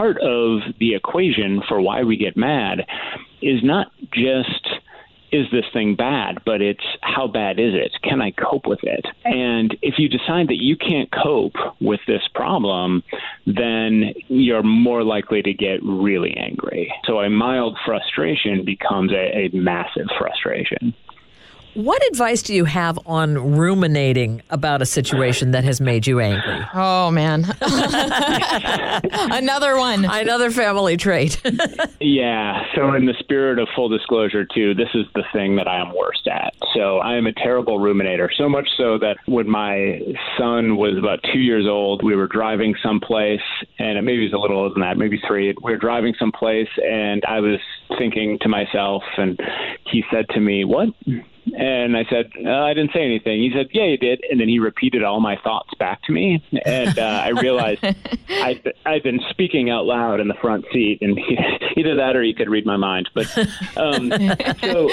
part 0.00 0.16
of 0.22 0.60
the 0.78 0.94
equation 0.94 1.62
for 1.68 1.78
why 1.78 2.04
we 2.04 2.16
get 2.16 2.34
mad 2.34 2.86
is 3.42 3.60
not 3.62 3.88
just 4.14 4.66
is 5.30 5.46
this 5.52 5.66
thing 5.74 5.94
bad, 5.94 6.38
but 6.44 6.62
it's 6.62 6.84
how 7.02 7.28
bad 7.28 7.60
is 7.60 7.74
it? 7.74 7.92
Can 8.02 8.20
I 8.22 8.32
cope 8.32 8.66
with 8.66 8.80
it? 8.82 9.04
And 9.24 9.76
if 9.82 9.94
you 9.98 10.08
decide 10.08 10.48
that 10.48 10.56
you 10.56 10.74
can't 10.76 11.08
cope 11.12 11.54
with 11.80 12.00
this 12.06 12.22
problem, 12.34 13.04
then 13.46 14.14
you're 14.28 14.62
more 14.62 15.04
likely 15.04 15.42
to 15.42 15.52
get 15.52 15.82
really 15.84 16.34
angry. 16.36 16.92
So 17.04 17.20
a 17.20 17.30
mild 17.30 17.78
frustration 17.84 18.64
becomes 18.64 19.12
a, 19.12 19.36
a 19.36 19.50
massive 19.52 20.06
frustration. 20.18 20.94
What 21.74 22.04
advice 22.08 22.42
do 22.42 22.52
you 22.52 22.64
have 22.64 22.98
on 23.06 23.56
ruminating 23.56 24.42
about 24.50 24.82
a 24.82 24.86
situation 24.86 25.52
that 25.52 25.62
has 25.62 25.80
made 25.80 26.04
you 26.04 26.18
angry? 26.18 26.66
Oh, 26.74 27.12
man. 27.12 27.44
Another 29.12 29.76
one. 29.76 30.04
Another 30.04 30.50
family 30.50 30.96
trait. 30.96 31.40
yeah. 32.00 32.64
So, 32.74 32.92
in 32.94 33.06
the 33.06 33.14
spirit 33.20 33.60
of 33.60 33.68
full 33.76 33.88
disclosure, 33.88 34.44
too, 34.44 34.74
this 34.74 34.88
is 34.94 35.06
the 35.14 35.22
thing 35.32 35.54
that 35.56 35.68
I 35.68 35.80
am 35.80 35.94
worst 35.94 36.26
at. 36.26 36.54
So, 36.74 36.98
I 36.98 37.16
am 37.16 37.26
a 37.26 37.32
terrible 37.32 37.78
ruminator, 37.78 38.28
so 38.36 38.48
much 38.48 38.68
so 38.76 38.98
that 38.98 39.18
when 39.26 39.48
my 39.48 40.00
son 40.36 40.76
was 40.76 40.98
about 40.98 41.20
two 41.32 41.38
years 41.38 41.66
old, 41.68 42.02
we 42.02 42.16
were 42.16 42.26
driving 42.26 42.74
someplace, 42.82 43.40
and 43.78 44.04
maybe 44.04 44.18
he 44.18 44.24
was 44.24 44.32
a 44.32 44.38
little 44.38 44.58
older 44.58 44.74
than 44.74 44.82
that, 44.82 44.98
maybe 44.98 45.20
three. 45.24 45.54
We 45.62 45.70
were 45.70 45.78
driving 45.78 46.14
someplace, 46.18 46.68
and 46.84 47.22
I 47.28 47.38
was 47.38 47.60
thinking 47.96 48.38
to 48.40 48.48
myself, 48.48 49.04
and 49.16 49.40
he 49.86 50.02
said 50.10 50.28
to 50.30 50.40
me, 50.40 50.64
What? 50.64 50.88
And 51.56 51.96
I 51.96 52.04
said, 52.08 52.30
uh, 52.44 52.50
I 52.50 52.74
didn't 52.74 52.92
say 52.92 53.02
anything. 53.02 53.40
He 53.40 53.50
said, 53.54 53.68
Yeah, 53.72 53.86
you 53.86 53.96
did. 53.96 54.22
And 54.30 54.40
then 54.40 54.48
he 54.48 54.58
repeated 54.58 55.02
all 55.02 55.20
my 55.20 55.36
thoughts 55.42 55.70
back 55.78 56.02
to 56.04 56.12
me. 56.12 56.42
And 56.64 56.98
uh, 56.98 57.22
I 57.24 57.28
realized 57.28 57.84
I'd, 58.28 58.72
I'd 58.86 59.02
been 59.02 59.20
speaking 59.30 59.70
out 59.70 59.86
loud 59.86 60.20
in 60.20 60.28
the 60.28 60.34
front 60.34 60.64
seat. 60.72 60.98
And 61.00 61.18
he, 61.18 61.38
either 61.76 61.96
that 61.96 62.16
or 62.16 62.22
he 62.22 62.34
could 62.34 62.48
read 62.48 62.66
my 62.66 62.76
mind. 62.76 63.08
But 63.14 63.26
um, 63.76 64.10
so, 64.60 64.88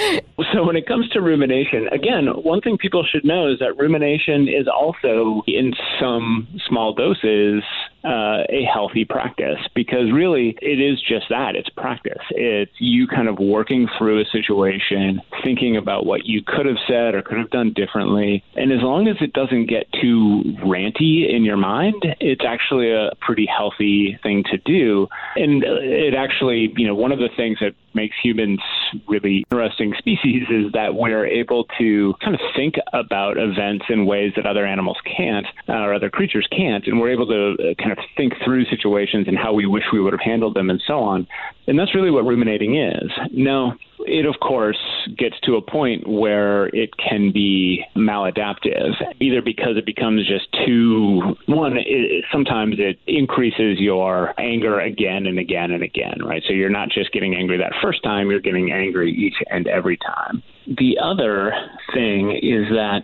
so 0.52 0.64
when 0.64 0.76
it 0.76 0.86
comes 0.86 1.08
to 1.10 1.20
rumination, 1.20 1.88
again, 1.88 2.26
one 2.26 2.60
thing 2.60 2.78
people 2.78 3.04
should 3.04 3.24
know 3.24 3.48
is 3.52 3.58
that 3.60 3.76
rumination 3.78 4.48
is 4.48 4.68
also, 4.68 5.42
in 5.46 5.74
some 6.00 6.48
small 6.66 6.94
doses, 6.94 7.62
uh, 8.08 8.42
a 8.48 8.64
healthy 8.72 9.04
practice 9.04 9.58
because 9.74 10.10
really 10.10 10.56
it 10.62 10.80
is 10.80 10.98
just 11.06 11.26
that 11.28 11.54
it's 11.56 11.68
practice. 11.68 12.22
It's 12.30 12.72
you 12.78 13.06
kind 13.06 13.28
of 13.28 13.38
working 13.38 13.86
through 13.98 14.22
a 14.22 14.24
situation, 14.32 15.20
thinking 15.44 15.76
about 15.76 16.06
what 16.06 16.24
you 16.24 16.42
could 16.42 16.64
have 16.64 16.78
said 16.88 17.14
or 17.14 17.20
could 17.20 17.36
have 17.36 17.50
done 17.50 17.74
differently. 17.74 18.42
And 18.56 18.72
as 18.72 18.80
long 18.80 19.08
as 19.08 19.16
it 19.20 19.34
doesn't 19.34 19.66
get 19.66 19.92
too 20.00 20.42
ranty 20.64 21.30
in 21.30 21.44
your 21.44 21.58
mind, 21.58 22.02
it's 22.18 22.44
actually 22.46 22.90
a 22.90 23.10
pretty 23.20 23.46
healthy 23.46 24.18
thing 24.22 24.42
to 24.50 24.56
do. 24.56 25.08
And 25.36 25.62
it 25.62 26.14
actually, 26.14 26.72
you 26.76 26.86
know, 26.86 26.94
one 26.94 27.12
of 27.12 27.18
the 27.18 27.28
things 27.36 27.58
that 27.60 27.74
makes 27.98 28.14
humans 28.22 28.60
really 29.08 29.44
interesting 29.50 29.92
species 29.98 30.44
is 30.48 30.70
that 30.72 30.94
we're 30.94 31.26
able 31.26 31.64
to 31.78 32.14
kind 32.22 32.34
of 32.34 32.40
think 32.54 32.74
about 32.92 33.36
events 33.36 33.84
in 33.88 34.06
ways 34.06 34.32
that 34.36 34.46
other 34.46 34.64
animals 34.64 34.96
can't 35.16 35.46
uh, 35.68 35.72
or 35.72 35.92
other 35.92 36.08
creatures 36.08 36.46
can't. 36.56 36.86
And 36.86 37.00
we're 37.00 37.10
able 37.10 37.26
to 37.26 37.42
uh, 37.54 37.74
kind 37.82 37.90
of 37.90 37.98
think 38.16 38.34
through 38.44 38.64
situations 38.66 39.26
and 39.26 39.36
how 39.36 39.52
we 39.52 39.66
wish 39.66 39.82
we 39.92 40.00
would 40.00 40.12
have 40.12 40.20
handled 40.32 40.54
them 40.54 40.70
and 40.70 40.80
so 40.86 41.00
on. 41.00 41.26
And 41.66 41.76
that's 41.76 41.92
really 41.94 42.12
what 42.12 42.24
ruminating 42.24 42.76
is. 42.76 43.10
Now, 43.32 43.74
it, 44.08 44.26
of 44.26 44.40
course, 44.40 44.78
gets 45.16 45.38
to 45.44 45.56
a 45.56 45.62
point 45.62 46.06
where 46.06 46.66
it 46.68 46.90
can 46.96 47.32
be 47.32 47.84
maladaptive, 47.96 48.92
either 49.20 49.42
because 49.42 49.76
it 49.76 49.86
becomes 49.86 50.26
just 50.26 50.46
too, 50.66 51.36
one, 51.46 51.76
it, 51.76 52.24
sometimes 52.32 52.76
it 52.78 52.98
increases 53.06 53.78
your 53.78 54.34
anger 54.38 54.80
again 54.80 55.26
and 55.26 55.38
again 55.38 55.70
and 55.70 55.82
again, 55.82 56.18
right? 56.24 56.42
So 56.46 56.52
you're 56.52 56.70
not 56.70 56.88
just 56.90 57.12
getting 57.12 57.34
angry 57.34 57.58
that 57.58 57.72
first 57.82 58.02
time, 58.02 58.30
you're 58.30 58.40
getting 58.40 58.72
angry 58.72 59.12
each 59.12 59.36
and 59.50 59.66
every 59.66 59.98
time. 59.98 60.42
The 60.76 60.98
other 61.02 61.52
thing 61.94 62.32
is 62.32 62.68
that 62.68 63.02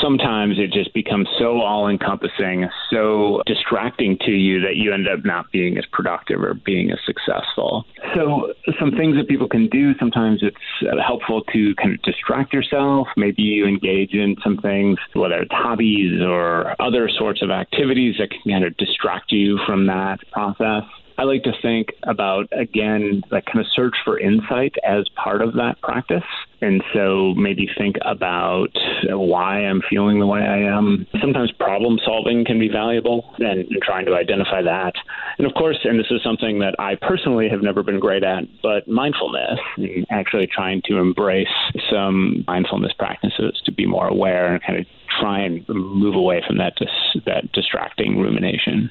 sometimes 0.00 0.58
it 0.58 0.72
just 0.72 0.94
becomes 0.94 1.28
so 1.38 1.60
all 1.60 1.88
encompassing, 1.88 2.68
so 2.90 3.42
distracting 3.46 4.16
to 4.20 4.30
you 4.30 4.60
that 4.60 4.76
you 4.76 4.92
end 4.92 5.08
up 5.08 5.24
not 5.24 5.50
being 5.50 5.76
as 5.76 5.84
productive 5.92 6.40
or 6.40 6.54
being 6.54 6.92
as 6.92 6.98
successful. 7.04 7.84
So, 8.14 8.52
some 8.78 8.92
things 8.92 9.16
that 9.16 9.26
people 9.28 9.48
can 9.48 9.68
do 9.68 9.92
sometimes 9.98 10.40
it's 10.42 10.56
uh, 10.82 11.02
helpful 11.04 11.42
to 11.52 11.74
kind 11.76 11.94
of 11.94 12.02
distract 12.02 12.52
yourself. 12.52 13.08
Maybe 13.16 13.42
you 13.42 13.66
engage 13.66 14.14
in 14.14 14.36
some 14.44 14.58
things, 14.58 14.98
whether 15.14 15.40
it's 15.40 15.52
hobbies 15.52 16.20
or 16.22 16.80
other 16.80 17.08
sorts 17.08 17.42
of 17.42 17.50
activities 17.50 18.16
that 18.18 18.30
can 18.30 18.52
kind 18.52 18.64
of 18.64 18.76
distract 18.76 19.32
you 19.32 19.58
from 19.66 19.86
that 19.86 20.18
process. 20.30 20.84
I 21.20 21.24
like 21.24 21.42
to 21.42 21.52
think 21.60 21.88
about, 22.04 22.48
again, 22.50 23.20
that 23.30 23.44
kind 23.44 23.60
of 23.60 23.66
search 23.74 23.94
for 24.06 24.18
insight 24.18 24.74
as 24.82 25.04
part 25.22 25.42
of 25.42 25.52
that 25.52 25.78
practice. 25.82 26.24
And 26.62 26.82
so 26.94 27.34
maybe 27.34 27.68
think 27.76 27.96
about 28.06 28.68
why 29.04 29.58
I'm 29.66 29.82
feeling 29.90 30.18
the 30.18 30.26
way 30.26 30.40
I 30.40 30.60
am. 30.60 31.06
Sometimes 31.20 31.52
problem 31.52 31.98
solving 32.06 32.46
can 32.46 32.58
be 32.58 32.68
valuable 32.68 33.34
and, 33.38 33.60
and 33.68 33.82
trying 33.82 34.06
to 34.06 34.14
identify 34.14 34.62
that. 34.62 34.94
And 35.36 35.46
of 35.46 35.52
course, 35.52 35.76
and 35.84 36.00
this 36.00 36.06
is 36.10 36.22
something 36.22 36.58
that 36.60 36.74
I 36.78 36.94
personally 36.94 37.50
have 37.50 37.60
never 37.60 37.82
been 37.82 38.00
great 38.00 38.24
at, 38.24 38.44
but 38.62 38.88
mindfulness, 38.88 39.60
and 39.76 40.06
actually 40.08 40.46
trying 40.46 40.80
to 40.86 40.96
embrace 40.96 41.48
some 41.90 42.44
mindfulness 42.46 42.94
practices 42.98 43.60
to 43.66 43.72
be 43.72 43.84
more 43.84 44.08
aware 44.08 44.54
and 44.54 44.62
kind 44.62 44.78
of 44.78 44.86
try 45.20 45.40
and 45.40 45.68
move 45.68 46.14
away 46.14 46.42
from 46.46 46.56
that 46.56 46.76
dis- 46.76 47.22
that 47.26 47.52
distracting 47.52 48.18
rumination. 48.18 48.90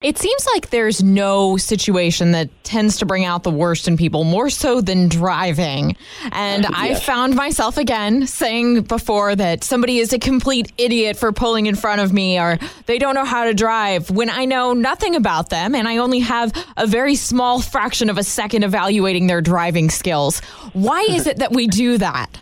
It 0.00 0.16
seems 0.16 0.46
like 0.54 0.70
there's 0.70 1.02
no 1.02 1.56
situation 1.56 2.30
that 2.30 2.50
tends 2.62 2.98
to 2.98 3.06
bring 3.06 3.24
out 3.24 3.42
the 3.42 3.50
worst 3.50 3.88
in 3.88 3.96
people 3.96 4.22
more 4.22 4.48
so 4.48 4.80
than 4.80 5.08
driving. 5.08 5.96
And. 6.30 6.66
I 6.66 6.94
found 6.94 7.34
myself 7.34 7.78
again 7.78 8.26
saying 8.28 8.82
before 8.82 9.34
that 9.34 9.64
somebody 9.64 9.98
is 9.98 10.12
a 10.12 10.18
complete 10.18 10.72
idiot 10.78 11.16
for 11.16 11.32
pulling 11.32 11.66
in 11.66 11.74
front 11.74 12.00
of 12.00 12.12
me 12.12 12.38
or 12.38 12.58
they 12.86 12.98
don't 12.98 13.14
know 13.14 13.24
how 13.24 13.44
to 13.44 13.54
drive 13.54 14.10
when 14.10 14.30
I 14.30 14.44
know 14.44 14.72
nothing 14.72 15.16
about 15.16 15.50
them 15.50 15.74
and 15.74 15.88
I 15.88 15.96
only 15.96 16.20
have 16.20 16.52
a 16.76 16.86
very 16.86 17.16
small 17.16 17.60
fraction 17.60 18.08
of 18.08 18.18
a 18.18 18.22
second 18.22 18.62
evaluating 18.62 19.26
their 19.26 19.40
driving 19.40 19.90
skills. 19.90 20.40
Why 20.74 21.00
is 21.08 21.26
it 21.26 21.38
that 21.38 21.52
we 21.52 21.66
do 21.66 21.98
that? 21.98 22.40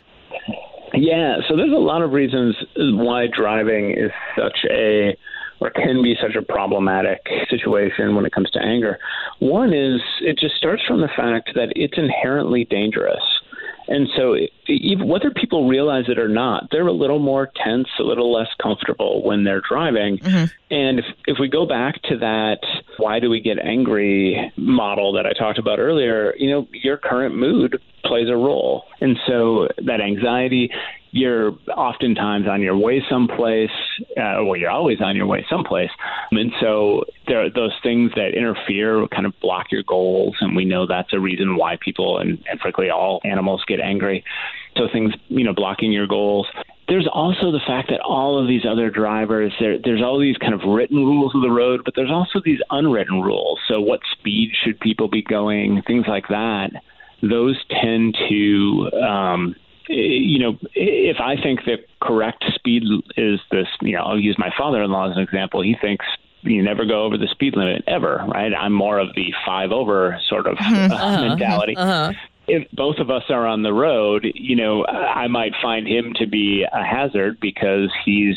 Yeah, 0.92 1.36
so 1.48 1.56
there's 1.56 1.72
a 1.72 1.76
lot 1.76 2.02
of 2.02 2.12
reasons 2.12 2.56
why 2.76 3.26
driving 3.34 3.92
is 3.92 4.10
such 4.36 4.58
a 4.70 5.16
or 5.60 5.70
can 5.70 6.02
be 6.02 6.16
such 6.20 6.34
a 6.36 6.42
problematic 6.42 7.26
situation 7.48 8.14
when 8.14 8.26
it 8.26 8.32
comes 8.32 8.50
to 8.50 8.60
anger. 8.60 8.98
One 9.38 9.72
is 9.72 10.00
it 10.20 10.38
just 10.38 10.56
starts 10.56 10.82
from 10.86 11.00
the 11.00 11.08
fact 11.16 11.50
that 11.54 11.72
it's 11.76 11.96
inherently 11.96 12.64
dangerous. 12.64 13.22
And 13.88 14.08
so, 14.16 14.36
whether 15.04 15.30
people 15.30 15.68
realize 15.68 16.06
it 16.08 16.18
or 16.18 16.28
not, 16.28 16.68
they're 16.72 16.86
a 16.86 16.92
little 16.92 17.20
more 17.20 17.50
tense, 17.64 17.86
a 18.00 18.02
little 18.02 18.32
less 18.32 18.48
comfortable 18.60 19.22
when 19.22 19.44
they're 19.44 19.62
driving. 19.66 20.18
Mm-hmm. 20.18 20.74
And 20.74 20.98
if, 20.98 21.04
if 21.26 21.36
we 21.38 21.48
go 21.48 21.66
back 21.66 22.02
to 22.02 22.18
that, 22.18 22.58
why 22.96 23.20
do 23.20 23.30
we 23.30 23.40
get 23.40 23.58
angry 23.58 24.52
model 24.56 25.12
that 25.12 25.26
I 25.26 25.32
talked 25.32 25.58
about 25.58 25.78
earlier, 25.78 26.34
you 26.36 26.50
know, 26.50 26.66
your 26.72 26.96
current 26.96 27.36
mood 27.36 27.80
plays 28.04 28.28
a 28.28 28.36
role. 28.36 28.84
And 29.00 29.16
so, 29.26 29.68
that 29.84 30.00
anxiety, 30.00 30.70
you're 31.10 31.52
oftentimes 31.74 32.46
on 32.46 32.62
your 32.62 32.76
way 32.76 33.02
someplace. 33.08 33.70
Uh, 34.16 34.44
well, 34.44 34.56
you're 34.56 34.70
always 34.70 35.00
on 35.00 35.16
your 35.16 35.26
way 35.26 35.46
someplace. 35.48 35.90
And 36.30 36.52
so 36.60 37.04
there 37.26 37.44
are 37.44 37.50
those 37.50 37.72
things 37.82 38.12
that 38.16 38.34
interfere, 38.36 39.06
kind 39.08 39.26
of 39.26 39.38
block 39.40 39.66
your 39.70 39.82
goals. 39.82 40.36
And 40.40 40.54
we 40.54 40.64
know 40.64 40.86
that's 40.86 41.12
a 41.12 41.20
reason 41.20 41.56
why 41.56 41.78
people 41.80 42.18
and, 42.18 42.42
and 42.50 42.60
frankly 42.60 42.90
all 42.90 43.20
animals 43.24 43.64
get 43.66 43.80
angry. 43.80 44.24
So 44.76 44.88
things, 44.92 45.14
you 45.28 45.44
know, 45.44 45.54
blocking 45.54 45.92
your 45.92 46.06
goals. 46.06 46.46
There's 46.88 47.08
also 47.12 47.50
the 47.50 47.60
fact 47.66 47.88
that 47.88 48.00
all 48.00 48.40
of 48.40 48.46
these 48.46 48.64
other 48.68 48.90
drivers, 48.90 49.52
there, 49.58 49.78
there's 49.82 50.02
all 50.02 50.20
these 50.20 50.36
kind 50.36 50.54
of 50.54 50.60
written 50.66 50.98
rules 50.98 51.34
of 51.34 51.42
the 51.42 51.50
road, 51.50 51.80
but 51.84 51.94
there's 51.96 52.12
also 52.12 52.40
these 52.44 52.60
unwritten 52.70 53.22
rules. 53.22 53.58
So 53.68 53.80
what 53.80 54.00
speed 54.12 54.52
should 54.62 54.78
people 54.78 55.08
be 55.08 55.22
going? 55.22 55.82
Things 55.86 56.04
like 56.06 56.28
that. 56.28 56.70
Those 57.22 57.58
tend 57.82 58.16
to 58.28 58.90
um, 59.02 59.56
you 59.88 60.38
know, 60.38 60.58
if 60.74 61.16
I 61.20 61.36
think 61.40 61.64
the 61.64 61.78
correct 62.00 62.44
speed 62.54 62.82
is 63.16 63.40
this, 63.50 63.68
you 63.80 63.92
know, 63.92 64.02
I'll 64.02 64.18
use 64.18 64.36
my 64.38 64.50
father-in-law 64.56 65.10
as 65.10 65.16
an 65.16 65.22
example. 65.22 65.62
He 65.62 65.76
thinks 65.80 66.04
you 66.42 66.62
never 66.62 66.84
go 66.84 67.04
over 67.04 67.16
the 67.16 67.28
speed 67.28 67.56
limit 67.56 67.84
ever, 67.86 68.24
right? 68.28 68.52
I'm 68.54 68.72
more 68.72 68.98
of 68.98 69.14
the 69.14 69.32
five 69.44 69.72
over 69.72 70.18
sort 70.28 70.46
of 70.46 70.56
uh, 70.60 70.64
uh-huh. 70.64 71.28
mentality. 71.28 71.76
Uh-huh. 71.76 72.12
If 72.48 72.70
both 72.72 72.98
of 72.98 73.10
us 73.10 73.24
are 73.28 73.46
on 73.46 73.62
the 73.62 73.72
road, 73.72 74.26
you 74.34 74.54
know, 74.54 74.86
I 74.86 75.26
might 75.26 75.52
find 75.60 75.86
him 75.86 76.12
to 76.16 76.26
be 76.26 76.64
a 76.70 76.84
hazard 76.84 77.40
because 77.40 77.90
he's 78.04 78.36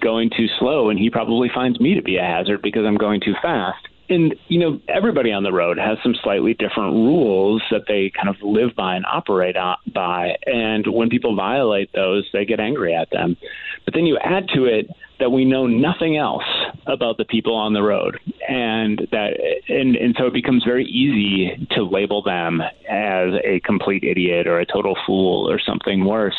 going 0.00 0.30
too 0.36 0.48
slow, 0.58 0.90
and 0.90 0.98
he 0.98 1.10
probably 1.10 1.48
finds 1.54 1.78
me 1.78 1.94
to 1.94 2.02
be 2.02 2.16
a 2.16 2.24
hazard 2.24 2.60
because 2.60 2.84
I'm 2.84 2.96
going 2.96 3.20
too 3.20 3.34
fast 3.40 3.86
and 4.08 4.34
you 4.48 4.58
know 4.58 4.80
everybody 4.88 5.32
on 5.32 5.42
the 5.42 5.52
road 5.52 5.78
has 5.78 5.98
some 6.02 6.14
slightly 6.22 6.54
different 6.54 6.94
rules 6.94 7.62
that 7.70 7.82
they 7.88 8.10
kind 8.14 8.28
of 8.28 8.36
live 8.42 8.74
by 8.76 8.96
and 8.96 9.04
operate 9.06 9.56
by. 9.92 10.36
And 10.46 10.86
when 10.86 11.08
people 11.08 11.34
violate 11.34 11.92
those 11.92 12.28
they 12.32 12.44
get 12.44 12.60
angry 12.60 12.94
at 12.94 13.10
them. 13.10 13.36
But 13.84 13.94
then 13.94 14.04
you 14.06 14.18
add 14.18 14.48
to 14.54 14.64
it 14.64 14.88
that 15.18 15.30
we 15.30 15.44
know 15.44 15.66
nothing 15.66 16.16
else 16.16 16.44
about 16.86 17.16
the 17.16 17.24
people 17.24 17.54
on 17.54 17.72
the 17.72 17.82
road 17.82 18.18
and 18.48 19.06
that 19.10 19.32
and 19.68 19.96
and 19.96 20.14
so 20.18 20.26
it 20.26 20.32
becomes 20.32 20.64
very 20.64 20.84
easy 20.84 21.66
to 21.72 21.82
label 21.82 22.22
them 22.22 22.60
as 22.88 23.34
a 23.44 23.60
complete 23.64 24.04
idiot 24.04 24.46
or 24.46 24.60
a 24.60 24.66
total 24.66 24.96
fool 25.06 25.50
or 25.50 25.58
something 25.58 26.04
worse 26.04 26.36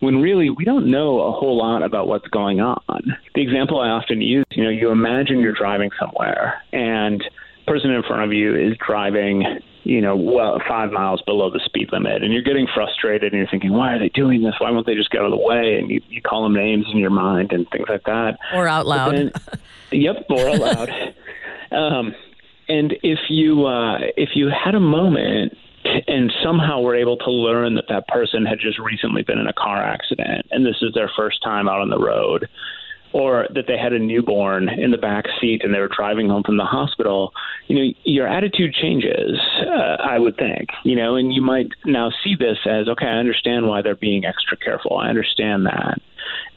when 0.00 0.20
really 0.20 0.50
we 0.50 0.64
don't 0.64 0.88
know 0.88 1.20
a 1.20 1.32
whole 1.32 1.56
lot 1.56 1.82
about 1.82 2.06
what's 2.06 2.28
going 2.28 2.60
on. 2.60 3.16
The 3.34 3.42
example 3.42 3.80
I 3.80 3.88
often 3.88 4.20
use, 4.20 4.46
you 4.50 4.62
know, 4.62 4.70
you 4.70 4.90
imagine 4.90 5.40
you're 5.40 5.52
driving 5.52 5.90
somewhere 5.98 6.62
and 6.72 7.22
person 7.66 7.90
in 7.90 8.02
front 8.02 8.22
of 8.22 8.32
you 8.32 8.54
is 8.54 8.76
driving 8.84 9.44
you 9.88 10.02
know, 10.02 10.14
well, 10.14 10.60
five 10.68 10.92
miles 10.92 11.22
below 11.22 11.50
the 11.50 11.62
speed 11.64 11.88
limit, 11.92 12.22
and 12.22 12.30
you're 12.30 12.42
getting 12.42 12.66
frustrated, 12.74 13.32
and 13.32 13.38
you're 13.38 13.48
thinking, 13.50 13.72
why 13.72 13.94
are 13.94 13.98
they 13.98 14.10
doing 14.10 14.42
this? 14.42 14.52
Why 14.58 14.70
won't 14.70 14.84
they 14.84 14.94
just 14.94 15.08
get 15.08 15.22
out 15.22 15.24
of 15.24 15.30
the 15.30 15.42
way? 15.42 15.78
And 15.80 15.88
you, 15.88 16.02
you 16.10 16.20
call 16.20 16.42
them 16.42 16.52
names 16.52 16.84
in 16.92 16.98
your 16.98 17.08
mind 17.08 17.52
and 17.52 17.66
things 17.70 17.86
like 17.88 18.04
that, 18.04 18.36
or 18.54 18.68
out 18.68 18.86
loud. 18.86 19.14
Then, 19.14 19.32
yep, 19.90 20.26
or 20.28 20.46
out 20.50 20.58
loud. 20.58 21.14
um, 21.72 22.14
and 22.68 22.96
if 23.02 23.18
you 23.30 23.64
uh, 23.66 24.00
if 24.18 24.30
you 24.34 24.50
had 24.50 24.74
a 24.74 24.80
moment 24.80 25.56
and 26.06 26.30
somehow 26.44 26.82
we're 26.82 26.96
able 26.96 27.16
to 27.16 27.30
learn 27.30 27.74
that 27.76 27.86
that 27.88 28.06
person 28.08 28.44
had 28.44 28.58
just 28.60 28.78
recently 28.78 29.22
been 29.22 29.38
in 29.38 29.46
a 29.46 29.54
car 29.54 29.82
accident 29.82 30.44
and 30.50 30.66
this 30.66 30.76
is 30.82 30.92
their 30.92 31.10
first 31.16 31.42
time 31.42 31.66
out 31.66 31.80
on 31.80 31.88
the 31.88 31.98
road 31.98 32.46
or 33.12 33.46
that 33.54 33.64
they 33.66 33.78
had 33.78 33.92
a 33.92 33.98
newborn 33.98 34.68
in 34.68 34.90
the 34.90 34.98
back 34.98 35.24
seat 35.40 35.62
and 35.64 35.74
they 35.74 35.80
were 35.80 35.90
driving 35.94 36.28
home 36.28 36.42
from 36.44 36.56
the 36.56 36.64
hospital, 36.64 37.32
you 37.66 37.76
know, 37.76 37.92
your 38.04 38.26
attitude 38.26 38.74
changes, 38.74 39.38
uh, 39.66 39.96
I 40.02 40.18
would 40.18 40.36
think, 40.36 40.68
you 40.84 40.96
know, 40.96 41.16
and 41.16 41.32
you 41.32 41.42
might 41.42 41.68
now 41.84 42.10
see 42.22 42.34
this 42.38 42.58
as, 42.66 42.88
okay, 42.88 43.06
I 43.06 43.18
understand 43.18 43.66
why 43.66 43.82
they're 43.82 43.96
being 43.96 44.24
extra 44.24 44.56
careful. 44.56 44.98
I 44.98 45.08
understand 45.08 45.66
that. 45.66 46.00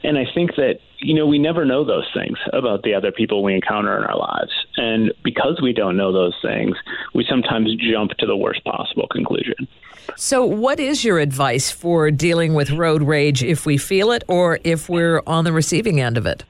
And 0.04 0.18
I 0.18 0.24
think 0.34 0.56
that, 0.56 0.80
you 0.98 1.14
know, 1.14 1.26
we 1.26 1.38
never 1.38 1.64
know 1.64 1.84
those 1.84 2.08
things 2.14 2.38
about 2.52 2.82
the 2.82 2.94
other 2.94 3.12
people 3.12 3.42
we 3.42 3.54
encounter 3.54 3.96
in 3.96 4.04
our 4.04 4.16
lives. 4.16 4.52
And 4.76 5.12
because 5.22 5.60
we 5.62 5.72
don't 5.72 5.96
know 5.96 6.12
those 6.12 6.34
things, 6.42 6.76
we 7.14 7.24
sometimes 7.28 7.74
jump 7.76 8.12
to 8.18 8.26
the 8.26 8.36
worst 8.36 8.64
possible 8.64 9.06
conclusion. 9.10 9.68
So, 10.16 10.44
what 10.44 10.80
is 10.80 11.04
your 11.04 11.20
advice 11.20 11.70
for 11.70 12.10
dealing 12.10 12.54
with 12.54 12.70
road 12.72 13.02
rage 13.02 13.42
if 13.42 13.64
we 13.64 13.78
feel 13.78 14.10
it 14.10 14.24
or 14.28 14.58
if 14.64 14.88
we're 14.88 15.22
on 15.26 15.44
the 15.44 15.52
receiving 15.52 16.00
end 16.00 16.18
of 16.18 16.26
it? 16.26 16.44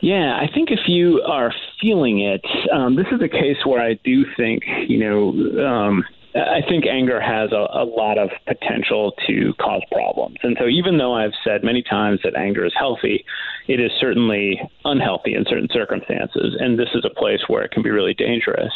Yeah, 0.00 0.36
I 0.36 0.46
think 0.52 0.70
if 0.70 0.80
you 0.86 1.22
are 1.22 1.52
feeling 1.80 2.20
it, 2.20 2.44
um, 2.72 2.96
this 2.96 3.06
is 3.12 3.20
a 3.20 3.28
case 3.28 3.56
where 3.64 3.80
I 3.80 3.94
do 4.04 4.24
think, 4.36 4.62
you 4.86 4.98
know, 4.98 5.66
um, 5.66 6.04
I 6.38 6.60
think 6.68 6.86
anger 6.86 7.20
has 7.20 7.52
a, 7.52 7.66
a, 7.72 7.84
lot 7.84 8.18
of 8.18 8.30
potential 8.46 9.12
to 9.26 9.52
cause 9.60 9.82
problems. 9.90 10.36
And 10.42 10.56
so, 10.60 10.66
even 10.66 10.98
though 10.98 11.14
I've 11.14 11.32
said 11.44 11.64
many 11.64 11.82
times 11.82 12.20
that 12.24 12.36
anger 12.36 12.64
is 12.64 12.72
healthy, 12.78 13.24
it 13.66 13.80
is 13.80 13.90
certainly 14.00 14.60
unhealthy 14.84 15.34
in 15.34 15.44
certain 15.48 15.68
circumstances. 15.72 16.56
And 16.58 16.78
this 16.78 16.90
is 16.94 17.04
a 17.04 17.14
place 17.14 17.40
where 17.48 17.62
it 17.62 17.70
can 17.70 17.82
be 17.82 17.90
really 17.90 18.14
dangerous. 18.14 18.72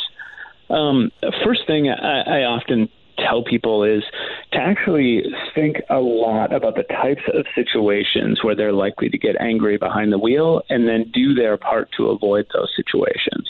Um, 0.71 1.11
first 1.45 1.66
thing 1.66 1.88
I, 1.88 2.40
I 2.40 2.45
often 2.45 2.88
tell 3.19 3.42
people 3.42 3.85
is 3.85 4.02
to 4.52 4.59
actually 4.59 5.23
think 5.54 5.76
a 5.90 5.99
lot 5.99 6.52
about 6.52 6.76
the 6.76 6.83
types 6.85 7.23
of 7.35 7.47
situations 7.54 8.42
where 8.42 8.54
they're 8.54 8.73
likely 8.73 9.09
to 9.09 9.19
get 9.19 9.37
angry 9.40 9.76
behind 9.76 10.12
the 10.12 10.19
wheel 10.19 10.62
and 10.71 10.88
then 10.88 11.11
do 11.12 11.35
their 11.35 11.57
part 11.57 11.90
to 11.97 12.09
avoid 12.09 12.47
those 12.54 12.71
situations. 12.75 13.49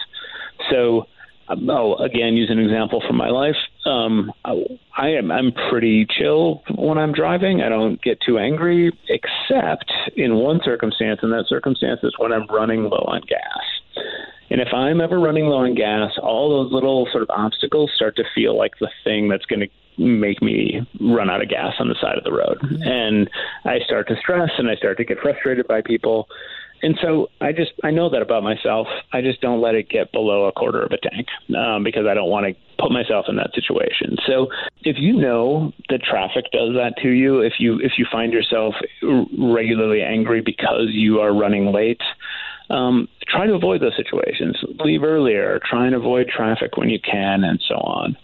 So, 0.71 1.07
oh, 1.49 1.95
again, 1.97 2.35
use 2.35 2.51
an 2.51 2.59
example 2.59 3.03
from 3.07 3.17
my 3.17 3.29
life. 3.29 3.57
Um, 3.85 4.33
I 4.45 4.63
I 4.97 5.09
am 5.09 5.31
I'm 5.31 5.53
pretty 5.71 6.07
chill 6.07 6.63
when 6.77 6.99
I'm 6.99 7.13
driving. 7.13 7.63
I 7.63 7.69
don't 7.69 8.01
get 8.01 8.19
too 8.25 8.39
angry, 8.39 8.97
except 9.09 9.93
in 10.17 10.37
one 10.37 10.61
circumstance, 10.65 11.21
and 11.23 11.33
that 11.33 11.47
circumstance 11.49 12.01
is 12.03 12.15
when 12.19 12.33
I'm 12.33 12.47
running 12.47 12.85
low 12.85 13.05
on 13.09 13.23
gas. 13.29 14.07
And 14.51 14.61
if 14.61 14.69
I'm 14.75 15.01
ever 15.01 15.19
running 15.19 15.47
low 15.47 15.65
on 15.65 15.75
gas, 15.75 16.13
all 16.23 16.63
those 16.63 16.73
little 16.73 17.09
sort 17.11 17.23
of 17.23 17.31
obstacles 17.31 17.91
start 17.97 18.17
to 18.17 18.25
feel 18.35 18.57
like 18.57 18.73
the 18.81 18.91
thing 19.03 19.29
that's 19.29 19.47
going 19.47 19.61
to 19.61 19.69
make 19.99 20.43
me 20.43 20.87
run 21.01 21.31
out 21.31 21.43
of 21.43 21.49
gas 21.49 21.75
on 21.79 21.89
the 21.89 21.97
side 22.01 22.19
of 22.19 22.25
the 22.25 22.33
road. 22.33 22.59
Mm-hmm. 22.61 22.83
And 22.83 23.31
I 23.65 23.79
start 23.85 24.09
to 24.09 24.17
stress 24.17 24.51
and 24.59 24.69
I 24.69 24.77
start 24.77 24.99
to 24.99 25.05
get 25.05 25.19
frustrated 25.21 25.67
by 25.67 25.81
people. 25.81 26.29
And 26.83 26.99
so 27.01 27.29
I 27.41 27.53
just 27.53 27.73
I 27.85 27.93
know 27.93 28.11
that 28.11 28.23
about 28.23 28.43
myself. 28.43 28.89
I 29.13 29.21
just 29.21 29.41
don't 29.41 29.61
let 29.61 29.77
it 29.77 29.89
get 29.89 30.11
below 30.11 30.47
a 30.47 30.53
quarter 30.53 30.83
of 30.83 30.91
a 30.91 30.99
tank 30.99 31.29
um, 31.57 31.85
because 31.85 32.07
I 32.11 32.15
don't 32.15 32.29
want 32.29 32.47
to 32.47 32.55
put 32.79 32.91
myself 32.91 33.27
in 33.29 33.37
that 33.37 33.51
situation. 33.55 34.17
So 34.27 34.49
if 34.83 34.97
you 34.99 35.17
know 35.17 35.73
that 35.91 36.03
traffic 36.03 36.47
does 36.53 36.75
that 36.75 36.95
to 37.03 37.09
you, 37.09 37.41
if 37.41 37.55
you 37.61 37.79
if 37.79 37.93
you 37.99 38.07
find 38.11 38.33
yourself 38.33 38.75
regularly 39.39 40.03
angry 40.03 40.41
because 40.41 40.89
you 40.89 41.21
are 41.21 41.33
running 41.33 41.73
late, 41.73 42.03
um, 42.69 43.09
try 43.29 43.47
to 43.47 43.55
avoid 43.55 43.81
those 43.81 43.97
situations. 43.97 44.57
Leave 44.85 45.05
earlier. 45.05 45.61
Try 45.65 45.87
and 45.87 45.95
avoid 45.95 46.27
traffic 46.29 46.77
when 46.77 46.89
you 46.89 46.99
can, 46.99 47.45
and 47.45 47.63
so 47.69 47.77
on. 47.77 48.17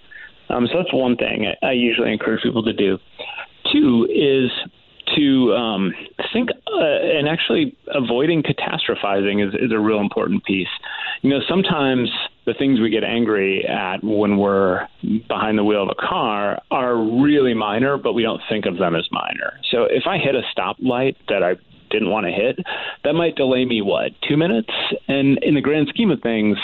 Um, 0.48 0.66
so 0.66 0.78
that's 0.78 0.92
one 0.92 1.16
thing 1.16 1.46
I 1.62 1.72
usually 1.72 2.12
encourage 2.12 2.42
people 2.42 2.64
to 2.64 2.72
do. 2.72 2.98
Two 3.72 4.08
is 4.10 4.50
to 5.16 5.54
um, 5.54 5.94
think 6.32 6.50
uh, 6.50 6.80
and 6.80 7.28
actually 7.28 7.76
avoiding 7.88 8.42
catastrophizing 8.42 9.46
is, 9.46 9.54
is 9.54 9.72
a 9.72 9.78
real 9.78 10.00
important 10.00 10.44
piece. 10.44 10.68
You 11.22 11.30
know, 11.30 11.40
sometimes 11.48 12.10
the 12.46 12.54
things 12.54 12.80
we 12.80 12.90
get 12.90 13.04
angry 13.04 13.64
at 13.66 14.02
when 14.02 14.38
we're 14.38 14.88
behind 15.28 15.58
the 15.58 15.64
wheel 15.64 15.82
of 15.82 15.88
a 15.90 15.94
car 15.94 16.60
are 16.70 16.96
really 16.96 17.54
minor, 17.54 17.98
but 17.98 18.12
we 18.12 18.22
don't 18.22 18.40
think 18.48 18.66
of 18.66 18.78
them 18.78 18.94
as 18.94 19.06
minor. 19.10 19.54
So 19.70 19.84
if 19.84 20.04
I 20.06 20.18
hit 20.18 20.34
a 20.34 20.42
stoplight 20.56 21.16
that 21.28 21.42
I 21.42 21.56
didn't 21.90 22.10
want 22.10 22.26
to 22.26 22.32
hit, 22.32 22.58
that 23.04 23.14
might 23.14 23.36
delay 23.36 23.64
me, 23.64 23.82
what, 23.82 24.12
two 24.28 24.36
minutes? 24.36 24.70
And 25.08 25.38
in 25.42 25.54
the 25.54 25.60
grand 25.60 25.88
scheme 25.88 26.10
of 26.10 26.20
things, 26.20 26.56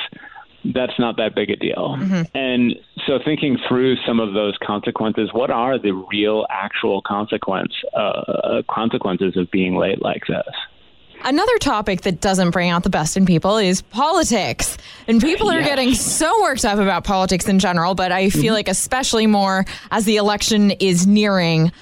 that's 0.73 0.99
not 0.99 1.16
that 1.18 1.35
big 1.35 1.50
a 1.50 1.56
deal. 1.56 1.97
Mm-hmm. 1.99 2.23
And 2.37 2.75
so 3.06 3.18
thinking 3.25 3.59
through 3.68 3.97
some 4.06 4.21
of 4.21 4.33
those 4.33 4.56
consequences, 4.64 5.30
what 5.33 5.50
are 5.50 5.78
the 5.78 5.92
real 5.92 6.47
actual 6.50 7.02
consequence 7.02 7.73
uh, 7.94 8.62
consequences 8.71 9.37
of 9.37 9.50
being 9.50 9.76
late 9.76 10.00
like 10.00 10.23
this? 10.26 10.54
Another 11.26 11.56
topic 11.59 12.02
that 12.02 12.21
doesn't 12.21 12.50
bring 12.50 12.68
out 12.68 12.83
the 12.83 12.90
best 12.90 13.16
in 13.16 13.25
people 13.25 13.56
is 13.56 13.80
politics. 13.80 14.76
And 15.09 15.23
people 15.23 15.50
are 15.50 15.62
getting 15.62 15.94
so 15.94 16.30
worked 16.42 16.66
up 16.66 16.78
about 16.78 17.04
politics 17.04 17.49
in 17.49 17.59
general, 17.59 17.94
but 17.94 18.12
I 18.12 18.28
feel 18.28 18.42
mm-hmm. 18.42 18.52
like 18.54 18.68
especially 18.68 19.26
more 19.26 19.64
as 19.90 20.04
the 20.04 20.16
election 20.16 20.73
is 20.73 21.06
nearing. 21.06 21.73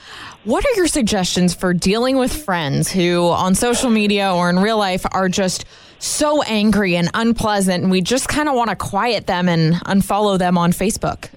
What 0.45 0.65
are 0.65 0.73
your 0.77 0.87
suggestions 0.87 1.55
for 1.55 1.75
dealing 1.75 2.19
with 2.19 2.33
friends 2.33 2.91
who 2.91 3.29
on 3.29 3.55
social 3.57 3.91
media 3.91 4.33
or 4.33 4.49
in 4.49 4.59
real 4.61 4.79
life 4.79 5.05
are 5.11 5.29
just 5.29 5.65
so 6.03 6.43
angry 6.43 6.97
and 6.97 7.11
unpleasant, 7.15 7.83
and 7.83 7.91
we 7.91 8.01
just 8.01 8.29
kind 8.29 8.49
of 8.49 8.55
want 8.55 8.71
to 8.71 8.77
quiet 8.77 9.27
them 9.27 9.49
and 9.49 9.75
unfollow 9.87 10.39
them 10.39 10.59
on 10.59 10.73
Facebook. 10.73 11.29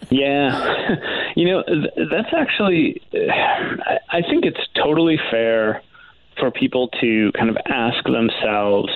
yeah, 0.10 0.96
you 1.36 1.46
know 1.46 1.62
that's 2.10 2.32
actually. 2.32 3.02
I 3.12 4.22
think 4.28 4.44
it's 4.44 4.60
totally 4.74 5.18
fair 5.30 5.82
for 6.38 6.50
people 6.50 6.88
to 7.00 7.30
kind 7.32 7.50
of 7.50 7.56
ask 7.66 8.02
themselves 8.04 8.90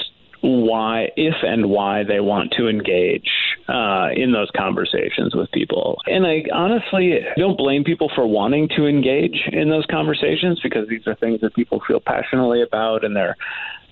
why, 0.44 1.09
if 1.16 1.35
and 1.42 1.71
why 1.71 2.04
they 2.04 2.21
want 2.21 2.52
to 2.59 2.68
engage 2.68 3.30
uh, 3.66 4.09
in 4.14 4.33
those 4.33 4.50
conversations 4.54 5.35
with 5.35 5.50
people. 5.52 5.99
And 6.06 6.26
I 6.26 6.44
honestly 6.52 7.21
don't 7.38 7.56
blame 7.56 7.83
people 7.83 8.11
for 8.14 8.26
wanting 8.26 8.68
to 8.76 8.87
engage 8.87 9.49
in 9.50 9.71
those 9.71 9.87
conversations 9.90 10.61
because 10.62 10.87
these 10.87 11.06
are 11.06 11.14
things 11.14 11.40
that 11.40 11.54
people 11.54 11.80
feel 11.87 11.99
passionately 11.99 12.61
about 12.61 13.06
and 13.06 13.16
they're 13.16 13.37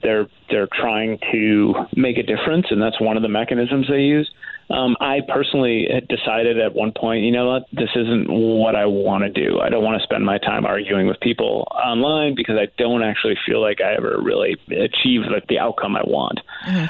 they're 0.03 0.29
they're 0.51 0.69
trying 0.73 1.19
to 1.33 1.75
make 1.97 2.19
a 2.19 2.23
difference, 2.23 2.67
and 2.71 2.81
that's 2.81 3.01
one 3.01 3.17
of 3.17 3.23
the 3.23 3.29
mechanisms 3.29 3.87
they 3.89 4.01
use. 4.01 4.31
Um, 4.71 4.97
I 5.01 5.21
personally 5.29 5.87
had 5.93 6.09
decided 6.09 6.59
at 6.59 6.75
one 6.75 6.93
point, 6.93 7.25
you 7.25 7.31
know 7.31 7.47
what, 7.47 7.67
this 7.73 7.91
isn't 7.95 8.27
what 8.31 8.75
I 8.75 8.87
want 8.87 9.23
to 9.23 9.29
do. 9.29 9.61
I 9.61 9.69
don't 9.69 9.85
want 9.85 10.01
to 10.01 10.05
spend 10.05 10.25
my 10.25 10.39
time 10.39 10.65
arguing 10.65 11.07
with 11.07 11.21
people 11.21 11.67
online 11.71 12.35
because 12.35 12.57
I 12.57 12.69
don't 12.79 13.03
actually 13.03 13.37
feel 13.45 13.61
like 13.61 13.81
I 13.83 13.95
ever 13.95 14.19
really 14.23 14.57
achieve 14.71 15.23
like 15.31 15.47
the 15.49 15.59
outcome 15.59 15.95
I 15.95 16.03
want. 16.05 16.41
Mm-hmm. 16.67 16.87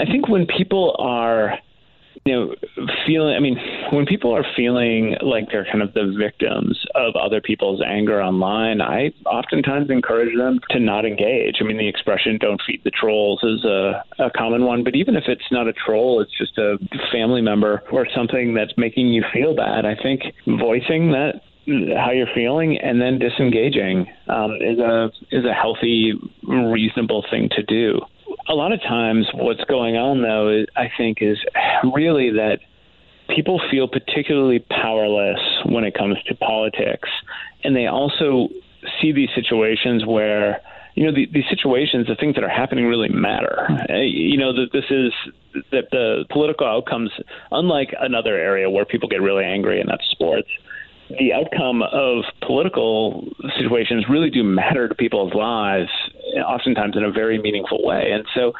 I 0.00 0.04
think 0.06 0.28
when 0.28 0.46
people 0.46 0.96
are 0.98 1.58
you 2.26 2.32
know, 2.32 2.54
feeling, 3.06 3.36
I 3.36 3.40
mean, 3.40 3.56
when 3.92 4.04
people 4.04 4.34
are 4.34 4.44
feeling 4.56 5.16
like 5.22 5.44
they're 5.50 5.64
kind 5.64 5.80
of 5.80 5.94
the 5.94 6.12
victims 6.18 6.84
of 6.96 7.14
other 7.14 7.40
people's 7.40 7.80
anger 7.86 8.20
online, 8.20 8.80
I 8.80 9.12
oftentimes 9.24 9.90
encourage 9.90 10.36
them 10.36 10.58
to 10.70 10.80
not 10.80 11.06
engage. 11.06 11.58
I 11.60 11.64
mean, 11.64 11.78
the 11.78 11.88
expression 11.88 12.36
don't 12.40 12.60
feed 12.66 12.82
the 12.82 12.90
trolls 12.90 13.44
is 13.44 13.64
a, 13.64 14.04
a 14.18 14.30
common 14.36 14.64
one, 14.64 14.82
but 14.82 14.96
even 14.96 15.14
if 15.14 15.24
it's 15.28 15.50
not 15.52 15.68
a 15.68 15.72
troll, 15.72 16.20
it's 16.20 16.36
just 16.36 16.58
a 16.58 16.78
family 17.12 17.42
member 17.42 17.84
or 17.92 18.08
something 18.12 18.54
that's 18.54 18.72
making 18.76 19.06
you 19.08 19.24
feel 19.32 19.54
bad. 19.54 19.86
I 19.86 19.94
think 19.94 20.22
voicing 20.46 21.12
that 21.12 21.42
how 21.96 22.10
you're 22.10 22.32
feeling 22.34 22.76
and 22.78 23.00
then 23.00 23.18
disengaging 23.18 24.06
um, 24.28 24.56
is 24.60 24.78
a 24.78 25.10
is 25.30 25.44
a 25.44 25.52
healthy, 25.52 26.12
reasonable 26.42 27.24
thing 27.30 27.48
to 27.56 27.62
do 27.62 28.00
a 28.48 28.54
lot 28.54 28.72
of 28.72 28.80
times 28.80 29.26
what's 29.34 29.64
going 29.64 29.96
on 29.96 30.22
though 30.22 30.64
i 30.76 30.90
think 30.96 31.18
is 31.20 31.38
really 31.92 32.30
that 32.30 32.58
people 33.34 33.60
feel 33.70 33.88
particularly 33.88 34.58
powerless 34.58 35.40
when 35.66 35.84
it 35.84 35.94
comes 35.94 36.16
to 36.24 36.34
politics. 36.34 37.08
And 37.64 37.74
they 37.74 37.86
also 37.86 38.48
see 39.00 39.12
these 39.12 39.30
situations 39.34 40.04
where 40.06 40.60
you 40.94 41.04
know 41.04 41.12
the, 41.12 41.26
these 41.32 41.44
situations 41.50 42.06
the 42.06 42.14
things 42.14 42.36
that 42.36 42.44
are 42.44 42.48
happening 42.48 42.86
really 42.86 43.08
matter. 43.08 43.68
Uh, 43.90 43.96
you 43.96 44.38
know 44.38 44.52
that 44.52 44.72
this 44.72 44.84
is 44.90 45.12
that 45.72 45.90
the 45.90 46.24
political 46.30 46.66
outcomes 46.66 47.10
unlike 47.50 47.94
another 48.00 48.36
area 48.36 48.70
where 48.70 48.84
people 48.84 49.08
get 49.08 49.20
really 49.20 49.44
angry 49.44 49.80
and 49.80 49.88
that's 49.90 50.08
sports 50.10 50.48
the 51.08 51.32
outcome 51.32 51.82
of 51.82 52.24
political 52.46 53.28
situations 53.58 54.06
really 54.08 54.30
do 54.30 54.42
matter 54.42 54.88
to 54.88 54.94
people's 54.94 55.34
lives, 55.34 55.90
oftentimes 56.46 56.96
in 56.96 57.04
a 57.04 57.10
very 57.10 57.38
meaningful 57.38 57.84
way. 57.84 58.10
And 58.12 58.24
so 58.34 58.52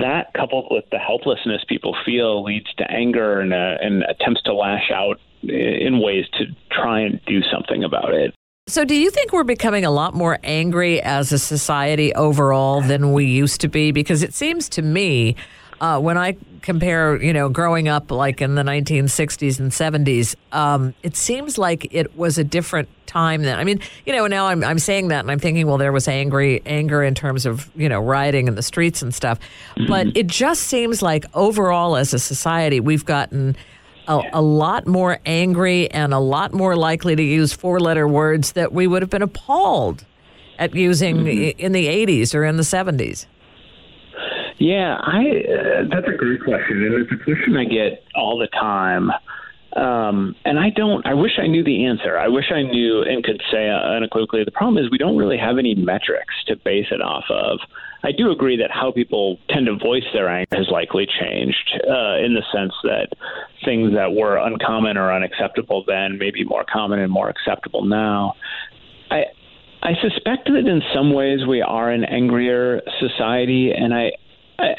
that 0.00 0.32
coupled 0.34 0.68
with 0.70 0.84
the 0.90 0.98
helplessness 0.98 1.64
people 1.68 1.96
feel 2.04 2.42
leads 2.44 2.72
to 2.74 2.90
anger 2.90 3.40
and, 3.40 3.52
uh, 3.52 3.76
and 3.80 4.04
attempts 4.04 4.42
to 4.42 4.54
lash 4.54 4.90
out 4.92 5.20
in 5.42 6.00
ways 6.00 6.24
to 6.38 6.46
try 6.70 7.00
and 7.00 7.20
do 7.26 7.40
something 7.52 7.84
about 7.84 8.14
it. 8.14 8.34
So, 8.68 8.84
do 8.84 8.94
you 8.94 9.10
think 9.10 9.32
we're 9.32 9.42
becoming 9.42 9.84
a 9.84 9.90
lot 9.90 10.14
more 10.14 10.38
angry 10.44 11.02
as 11.02 11.32
a 11.32 11.38
society 11.38 12.14
overall 12.14 12.80
than 12.80 13.12
we 13.12 13.24
used 13.26 13.60
to 13.62 13.68
be? 13.68 13.90
Because 13.90 14.22
it 14.22 14.32
seems 14.34 14.68
to 14.70 14.82
me 14.82 15.34
uh, 15.82 15.98
when 15.98 16.16
I 16.16 16.36
compare, 16.62 17.20
you 17.20 17.32
know, 17.32 17.48
growing 17.48 17.88
up 17.88 18.12
like 18.12 18.40
in 18.40 18.54
the 18.54 18.62
1960s 18.62 19.58
and 19.58 19.72
70s, 19.72 20.36
um, 20.52 20.94
it 21.02 21.16
seems 21.16 21.58
like 21.58 21.92
it 21.92 22.16
was 22.16 22.38
a 22.38 22.44
different 22.44 22.88
time 23.06 23.42
then. 23.42 23.58
I 23.58 23.64
mean, 23.64 23.80
you 24.06 24.12
know, 24.12 24.28
now 24.28 24.46
I'm, 24.46 24.62
I'm 24.62 24.78
saying 24.78 25.08
that 25.08 25.20
and 25.20 25.30
I'm 25.30 25.40
thinking, 25.40 25.66
well, 25.66 25.78
there 25.78 25.90
was 25.90 26.06
angry 26.06 26.62
anger 26.66 27.02
in 27.02 27.16
terms 27.16 27.46
of, 27.46 27.68
you 27.74 27.88
know, 27.88 28.00
rioting 28.00 28.46
in 28.46 28.54
the 28.54 28.62
streets 28.62 29.02
and 29.02 29.12
stuff. 29.12 29.40
Mm-hmm. 29.76 29.88
But 29.88 30.16
it 30.16 30.28
just 30.28 30.62
seems 30.62 31.02
like 31.02 31.24
overall 31.34 31.96
as 31.96 32.14
a 32.14 32.18
society, 32.20 32.78
we've 32.78 33.04
gotten 33.04 33.56
a, 34.06 34.22
a, 34.34 34.40
lot 34.40 34.86
more 34.86 35.18
angry 35.26 35.90
and 35.90 36.14
a 36.14 36.20
lot 36.20 36.54
more 36.54 36.76
likely 36.76 37.16
to 37.16 37.22
use 37.24 37.52
four 37.52 37.80
letter 37.80 38.06
words 38.06 38.52
that 38.52 38.72
we 38.72 38.86
would 38.86 39.02
have 39.02 39.10
been 39.10 39.22
appalled 39.22 40.04
at 40.60 40.76
using 40.76 41.16
mm-hmm. 41.16 41.58
in 41.58 41.72
the 41.72 41.88
80s 41.88 42.36
or 42.36 42.44
in 42.44 42.56
the 42.56 42.62
70s. 42.62 43.26
Yeah, 44.62 44.94
I 44.94 45.22
uh, 45.26 45.82
that's 45.90 46.06
a 46.06 46.16
great 46.16 46.44
question, 46.44 46.84
and 46.84 46.94
it's 46.94 47.10
a 47.10 47.24
question 47.24 47.56
I 47.56 47.64
get 47.64 48.04
all 48.14 48.38
the 48.38 48.46
time. 48.46 49.10
Um, 49.74 50.36
and 50.44 50.56
I 50.56 50.70
don't. 50.70 51.04
I 51.04 51.14
wish 51.14 51.32
I 51.42 51.48
knew 51.48 51.64
the 51.64 51.84
answer. 51.84 52.16
I 52.16 52.28
wish 52.28 52.44
I 52.54 52.62
knew 52.62 53.02
and 53.02 53.24
could 53.24 53.42
say 53.50 53.68
unequivocally. 53.68 54.44
The 54.44 54.52
problem 54.52 54.78
is 54.78 54.88
we 54.88 54.98
don't 54.98 55.16
really 55.16 55.36
have 55.36 55.58
any 55.58 55.74
metrics 55.74 56.32
to 56.46 56.54
base 56.54 56.86
it 56.92 57.02
off 57.02 57.24
of. 57.28 57.58
I 58.04 58.12
do 58.12 58.30
agree 58.30 58.56
that 58.58 58.70
how 58.70 58.92
people 58.92 59.38
tend 59.50 59.66
to 59.66 59.74
voice 59.74 60.04
their 60.12 60.28
anger 60.28 60.46
has 60.52 60.68
likely 60.70 61.08
changed 61.20 61.80
uh, 61.82 62.22
in 62.22 62.34
the 62.34 62.44
sense 62.54 62.72
that 62.84 63.08
things 63.64 63.94
that 63.94 64.14
were 64.14 64.36
uncommon 64.36 64.96
or 64.96 65.12
unacceptable 65.12 65.82
then 65.88 66.18
may 66.18 66.30
be 66.30 66.44
more 66.44 66.64
common 66.72 67.00
and 67.00 67.10
more 67.10 67.28
acceptable 67.28 67.84
now. 67.84 68.34
I 69.10 69.24
I 69.82 69.94
suspect 70.00 70.46
that 70.46 70.68
in 70.68 70.82
some 70.94 71.12
ways 71.12 71.40
we 71.48 71.62
are 71.62 71.90
an 71.90 72.04
angrier 72.04 72.80
society, 73.00 73.72
and 73.72 73.92
I 73.92 74.12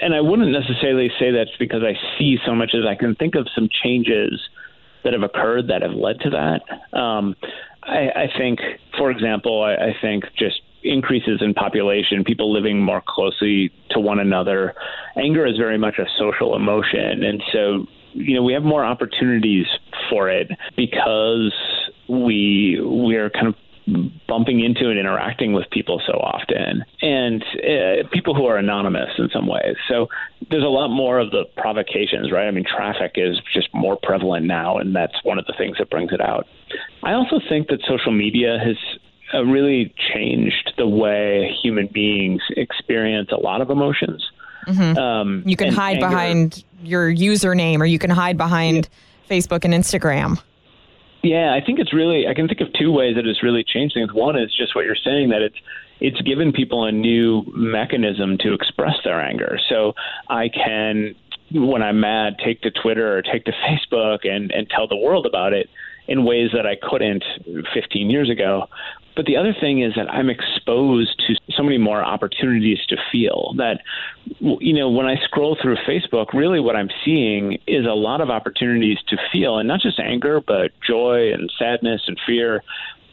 and 0.02 0.14
I 0.16 0.22
wouldn't 0.22 0.52
necessarily 0.52 1.10
say 1.20 1.32
that's 1.32 1.56
because 1.60 1.82
I 1.84 1.94
see 2.18 2.38
so 2.46 2.56
much 2.56 2.72
as 2.74 2.86
I 2.88 2.96
can 2.96 3.16
think 3.16 3.36
of 3.36 3.48
some 3.54 3.70
changes 3.84 4.42
that 5.04 5.14
have 5.14 5.24
occurred 5.24 5.68
that 5.68 5.82
have 5.82 5.92
led 5.92 6.20
to 6.22 6.30
that. 6.30 6.98
Um, 6.98 7.36
I, 7.84 8.10
I 8.16 8.28
think, 8.38 8.60
for 8.98 9.12
example, 9.12 9.62
I, 9.62 9.74
I 9.74 9.96
think 10.02 10.24
just 10.38 10.62
increases 10.84 11.42
in 11.42 11.54
population, 11.54 12.24
people 12.24 12.52
living 12.52 12.82
more 12.82 13.02
closely 13.06 13.72
to 13.92 14.00
one 14.00 14.20
another. 14.20 14.74
Anger 15.18 15.46
is 15.46 15.58
very 15.58 15.78
much 15.78 15.96
a 16.00 16.06
social 16.18 16.56
emotion, 16.56 17.24
and 17.24 17.44
so 17.52 17.86
you 18.14 18.36
know 18.36 18.44
we 18.44 18.54
have 18.54 18.64
more 18.64 18.86
opportunities 18.86 19.66
for 20.10 20.30
it 20.30 20.50
because 20.76 21.54
we 22.08 22.80
we 22.82 23.16
are 23.16 23.30
kind 23.30 23.48
of 23.48 23.56
bumping 24.28 24.64
into 24.64 24.90
and 24.90 24.98
interacting 24.98 25.54
with 25.54 25.70
people 25.70 26.02
so 26.06 26.14
often, 26.14 26.86
and 27.02 27.44
uh, 27.44 28.08
people 28.12 28.34
who 28.34 28.46
are 28.46 28.58
anonymous 28.58 29.10
in 29.18 29.30
some 29.34 29.48
ways. 29.48 29.76
So 29.90 30.08
there's 30.50 30.64
a 30.64 30.68
lot 30.68 30.90
more 30.90 31.20
of 31.20 31.32
the 31.32 31.46
provocations, 31.58 32.32
right? 32.32 32.48
I 32.48 32.52
mean, 32.52 32.66
traffic 32.66 33.14
is 33.16 33.40
just 33.54 33.68
more 33.74 33.98
prevalent 34.02 34.46
now, 34.46 34.78
and 34.78 34.96
that's 34.96 35.16
one 35.24 35.38
of 35.38 35.46
the 35.46 35.54
things 35.58 35.78
that 35.80 35.90
brings 35.90 36.12
it 36.14 36.22
out. 36.22 36.48
I 37.04 37.14
also 37.14 37.40
think 37.50 37.68
that 37.68 37.80
social 37.88 38.12
media 38.12 38.58
has 38.64 38.78
uh, 39.34 39.44
really 39.44 39.94
changed 40.14 40.74
the 40.78 40.88
way 40.88 41.54
human 41.62 41.88
beings 41.88 42.42
experience 42.56 43.30
a 43.32 43.38
lot 43.38 43.62
of 43.62 43.70
emotions. 43.70 44.26
Mm-hmm. 44.68 44.98
Um, 44.98 45.44
you 45.46 45.58
can 45.58 45.74
hide 45.74 45.98
anger. 45.98 46.08
behind 46.08 46.64
your 46.82 47.12
username, 47.12 47.80
or 47.80 47.86
you 47.86 48.00
can 48.00 48.10
hide 48.10 48.38
behind 48.38 48.88
yeah. 49.30 49.38
Facebook 49.38 49.66
and 49.66 49.74
Instagram. 49.74 50.42
Yeah, 51.24 51.54
I 51.54 51.66
think 51.66 51.80
it's 51.80 51.94
really. 51.94 52.28
I 52.28 52.34
can 52.34 52.50
think 52.50 52.60
of 52.60 52.68
two 52.74 52.92
ways 52.92 53.16
that 53.16 53.26
it's 53.26 53.42
really 53.42 53.64
changed 53.64 53.96
things. 53.96 54.14
One 54.14 54.38
is 54.38 54.54
just 54.54 54.76
what 54.76 54.84
you're 54.84 54.96
saying 54.96 55.30
that 55.30 55.42
it's 55.42 55.56
it's 56.02 56.22
given 56.22 56.52
people 56.52 56.84
a 56.84 56.92
new 56.92 57.44
mechanism 57.56 58.38
to 58.40 58.54
express 58.54 58.96
their 59.06 59.22
anger. 59.22 59.58
So 59.70 59.94
I 60.30 60.50
can, 60.50 61.16
when 61.54 61.82
I'm 61.82 62.02
mad, 62.02 62.36
take 62.44 62.62
to 62.64 62.72
Twitter 62.72 63.18
or 63.18 63.22
take 63.22 63.46
to 63.46 63.52
Facebook 63.68 64.28
and 64.28 64.52
and 64.52 64.70
tell 64.70 64.88
the 64.88 64.98
world 64.98 65.26
about 65.26 65.54
it 65.54 65.70
in 66.10 66.26
ways 66.26 66.50
that 66.54 66.66
I 66.66 66.76
couldn't 66.76 67.24
15 67.74 68.10
years 68.10 68.30
ago. 68.30 68.68
But 69.16 69.26
the 69.26 69.38
other 69.38 69.54
thing 69.60 69.82
is 69.82 69.94
that 69.96 70.12
I'm 70.12 70.30
exposed 70.30 71.22
to 71.28 71.36
so 71.56 71.64
many 71.64 71.78
more 71.78 72.04
opportunities 72.04 72.80
to 72.90 72.98
feel 73.12 73.54
that, 73.58 73.82
you 74.40 74.74
know, 74.74 74.90
when 74.90 75.06
I 75.06 75.16
scroll 75.24 75.58
through 75.62 75.78
Facebook, 75.88 76.34
really 76.34 76.60
what 76.60 76.76
I'm 76.76 76.90
seeing 77.06 77.60
is 77.68 77.86
a 77.86 77.94
lot 77.94 78.22
of 78.22 78.30
opportunities 78.30 78.98
to 79.10 79.18
feel, 79.32 79.60
and 79.60 79.68
not 79.68 79.82
just 79.82 80.00
anger, 80.00 80.42
but 80.42 80.72
joy 80.86 81.32
and 81.32 81.52
sadness 81.60 82.02
and 82.08 82.20
fear 82.26 82.64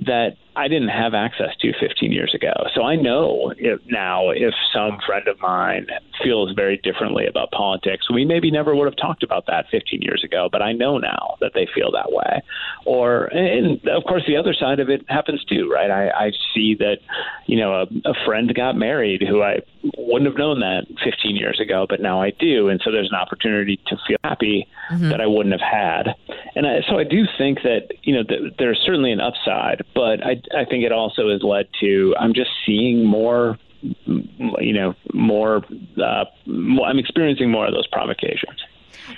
that 0.07 0.37
I 0.61 0.69
didn't 0.69 0.89
have 0.89 1.15
access 1.15 1.57
to 1.61 1.73
15 1.81 2.13
years 2.13 2.35
ago. 2.35 2.53
So 2.75 2.83
I 2.83 2.95
know 2.95 3.55
if 3.57 3.81
now 3.87 4.29
if 4.29 4.53
some 4.75 4.99
friend 5.07 5.27
of 5.27 5.41
mine 5.41 5.87
feels 6.23 6.53
very 6.55 6.77
differently 6.77 7.27
about 7.27 7.51
politics, 7.51 8.11
we 8.13 8.27
maybe 8.27 8.51
never 8.51 8.75
would 8.77 8.85
have 8.85 8.97
talked 8.97 9.23
about 9.23 9.47
that 9.47 9.65
15 9.71 10.03
years 10.03 10.23
ago, 10.23 10.51
but 10.53 10.61
I 10.61 10.73
know 10.73 10.99
now 10.99 11.39
that 11.41 11.53
they 11.55 11.67
feel 11.75 11.91
that 11.93 12.13
way. 12.13 12.43
Or, 12.85 13.25
and 13.33 13.81
of 13.89 14.05
course, 14.05 14.25
the 14.27 14.37
other 14.37 14.53
side 14.53 14.81
of 14.81 14.91
it 14.91 15.01
happens 15.09 15.43
too, 15.45 15.71
right? 15.73 15.91
I, 15.91 16.27
I 16.27 16.33
see 16.55 16.75
that, 16.79 16.99
you 17.47 17.57
know, 17.57 17.73
a, 17.73 18.11
a 18.11 18.15
friend 18.27 18.55
got 18.55 18.77
married 18.77 19.23
who 19.27 19.43
I 19.43 19.61
wouldn't 19.97 20.31
have 20.31 20.39
known 20.39 20.61
that 20.61 20.87
15 21.03 21.37
years 21.37 21.59
ago, 21.59 21.87
but 21.89 22.03
now 22.03 22.21
I 22.21 22.33
do. 22.39 22.69
And 22.69 22.83
so 22.85 22.93
there's 22.93 23.09
an 23.11 23.17
opportunity 23.17 23.81
to 23.87 23.97
feel 24.07 24.19
happy 24.23 24.69
mm-hmm. 24.91 25.09
that 25.09 25.23
I 25.23 25.27
wouldn't 25.27 25.59
have 25.59 25.67
had. 25.67 26.15
And 26.55 26.67
I, 26.67 26.81
so 26.87 26.99
I 26.99 27.05
do 27.05 27.25
think 27.39 27.63
that, 27.63 27.89
you 28.03 28.15
know, 28.15 28.25
th- 28.25 28.55
there's 28.59 28.81
certainly 28.85 29.13
an 29.13 29.21
upside, 29.21 29.85
but 29.95 30.23
I, 30.23 30.43
I 30.57 30.65
think 30.65 30.85
it 30.85 30.93
also 30.93 31.31
has 31.31 31.43
led 31.43 31.69
to, 31.81 32.15
I'm 32.19 32.35
just 32.35 32.51
seeing 32.67 33.05
more 33.05 33.59
you 34.03 34.75
know 34.75 34.95
more, 35.15 35.65
uh, 36.05 36.25
more 36.45 36.87
i'm 36.87 36.99
experiencing 36.99 37.51
more 37.51 37.67
of 37.67 37.73
those 37.73 37.87
provocations 37.87 38.61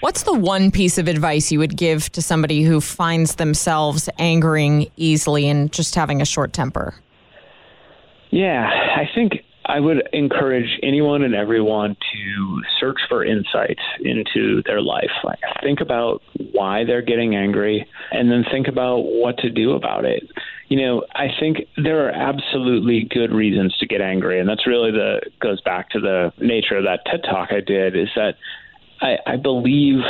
What's 0.01 0.23
the 0.23 0.35
one 0.35 0.71
piece 0.71 0.99
of 0.99 1.07
advice 1.07 1.53
you 1.53 1.59
would 1.59 1.77
give 1.77 2.11
to 2.13 2.23
somebody 2.23 2.63
who 2.63 2.81
finds 2.81 3.37
themselves 3.37 4.09
angering 4.19 4.91
easily 4.97 5.49
and 5.49 5.71
just 5.71 5.95
having 5.95 6.23
a 6.23 6.25
short 6.25 6.53
temper? 6.53 6.95
Yeah, 8.31 8.69
I 8.97 9.09
think 9.15 9.45
I 9.67 9.79
would 9.79 10.09
encourage 10.13 10.79
anyone 10.83 11.23
and 11.23 11.35
everyone 11.35 11.97
to 11.97 12.63
search 12.81 12.99
for 13.09 13.25
insights 13.25 13.83
into 14.01 14.63
their 14.67 14.81
life. 14.81 15.11
Like, 15.23 15.39
think 15.63 15.81
about 15.81 16.23
why 16.53 16.85
they're 16.85 17.03
getting 17.03 17.37
angry 17.37 17.87
and 18.11 18.31
then 18.31 18.45
think 18.51 18.67
about 18.67 18.99
what 18.99 19.39
to 19.39 19.51
do 19.51 19.73
about 19.73 20.05
it. 20.05 20.25
You 20.69 20.81
know, 20.85 21.05
I 21.15 21.29
think 21.39 21.59
there 21.77 22.07
are 22.07 22.11
absolutely 22.11 23.07
good 23.09 23.33
reasons 23.33 23.77
to 23.79 23.87
get 23.87 24.01
angry, 24.01 24.41
and 24.41 24.49
that's 24.49 24.67
really 24.67 24.91
the 24.91 25.21
goes 25.41 25.61
back 25.61 25.91
to 25.91 26.01
the 26.01 26.33
nature 26.39 26.77
of 26.77 26.85
that 26.85 27.05
TED 27.07 27.23
talk 27.25 27.51
I 27.53 27.61
did. 27.61 27.97
Is 27.97 28.09
that 28.17 28.37
I, 29.01 29.17
I 29.27 29.37
believe 29.37 30.01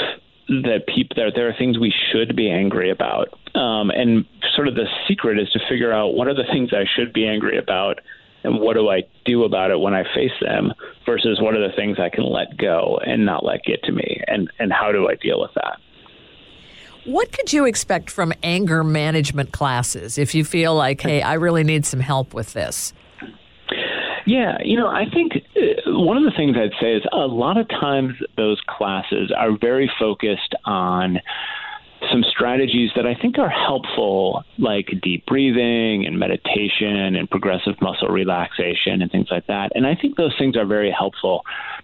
that 0.49 0.87
people 0.87 1.15
there 1.17 1.33
there 1.33 1.49
are 1.49 1.55
things 1.59 1.79
we 1.79 1.93
should 2.13 2.37
be 2.37 2.51
angry 2.51 2.91
about, 2.91 3.29
um, 3.55 3.91
and 3.91 4.25
sort 4.55 4.69
of 4.69 4.77
the 4.77 4.87
secret 5.09 5.39
is 5.39 5.51
to 5.51 5.61
figure 5.69 5.93
out 5.93 6.15
what 6.15 6.29
are 6.29 6.35
the 6.35 6.47
things 6.51 6.71
I 6.73 6.85
should 6.97 7.13
be 7.13 7.27
angry 7.27 7.59
about 7.59 8.01
and 8.45 8.61
what 8.61 8.75
do 8.75 8.89
I 8.89 9.03
do 9.25 9.45
about 9.45 9.71
it 9.71 9.81
when 9.81 9.95
I 9.95 10.05
face 10.15 10.33
them 10.41 10.73
versus 11.07 11.41
what 11.41 11.55
are 11.55 11.67
the 11.67 11.75
things 11.75 11.99
I 11.99 12.09
can 12.09 12.25
let 12.25 12.57
go 12.57 12.99
and 13.05 13.25
not 13.25 13.45
let 13.45 13.65
get 13.65 13.83
to 13.85 13.93
me? 13.93 14.21
And 14.27 14.51
and 14.59 14.73
how 14.73 14.93
do 14.93 15.09
I 15.09 15.15
deal 15.15 15.41
with 15.41 15.53
that? 15.55 15.79
What 17.05 17.33
could 17.33 17.53
you 17.53 17.65
expect 17.65 18.11
from 18.11 18.33
anger 18.45 18.85
management 18.85 19.53
classes 19.53 20.19
if 20.19 20.35
you 20.35 20.45
feel 20.45 20.75
like 20.75 21.01
hey 21.01 21.23
I 21.23 21.35
really 21.35 21.65
need 21.65 21.87
some 21.87 22.01
help 22.01 22.35
with 22.35 22.53
this? 22.53 22.93
Yeah, 24.25 24.59
you 24.65 24.77
know, 24.77 24.87
I 24.87 25.05
think 25.13 25.33
uh, 25.57 25.99
one 25.99 26.17
of 26.17 26.23
the 26.23 26.31
things 26.37 26.57
I'd 26.57 26.71
say 26.81 26.95
is 26.95 27.03
a 27.13 27.27
lot 27.27 27.57
of 27.57 27.69
times 27.69 28.15
those 28.37 28.61
classes 28.69 29.33
are 29.37 29.57
very 29.61 29.91
focused 29.99 30.55
on 30.65 31.19
some 32.13 32.23
strategies 32.31 32.91
that 32.95 33.07
I 33.07 33.15
think 33.15 33.39
are 33.39 33.49
helpful, 33.49 34.45
like 34.59 34.89
deep 35.03 35.27
breathing 35.27 36.07
and 36.07 36.19
meditation 36.19 37.17
and 37.17 37.29
progressive 37.29 37.75
muscle 37.81 38.09
relaxation 38.09 39.03
and 39.03 39.11
things 39.11 39.29
like 39.31 39.47
that. 39.47 39.73
And 39.75 39.87
I 39.87 39.95
think 39.95 40.17
those 40.17 40.35
things 40.39 40.57
are 40.57 40.67
very 40.67 40.95
helpful. 40.97 41.43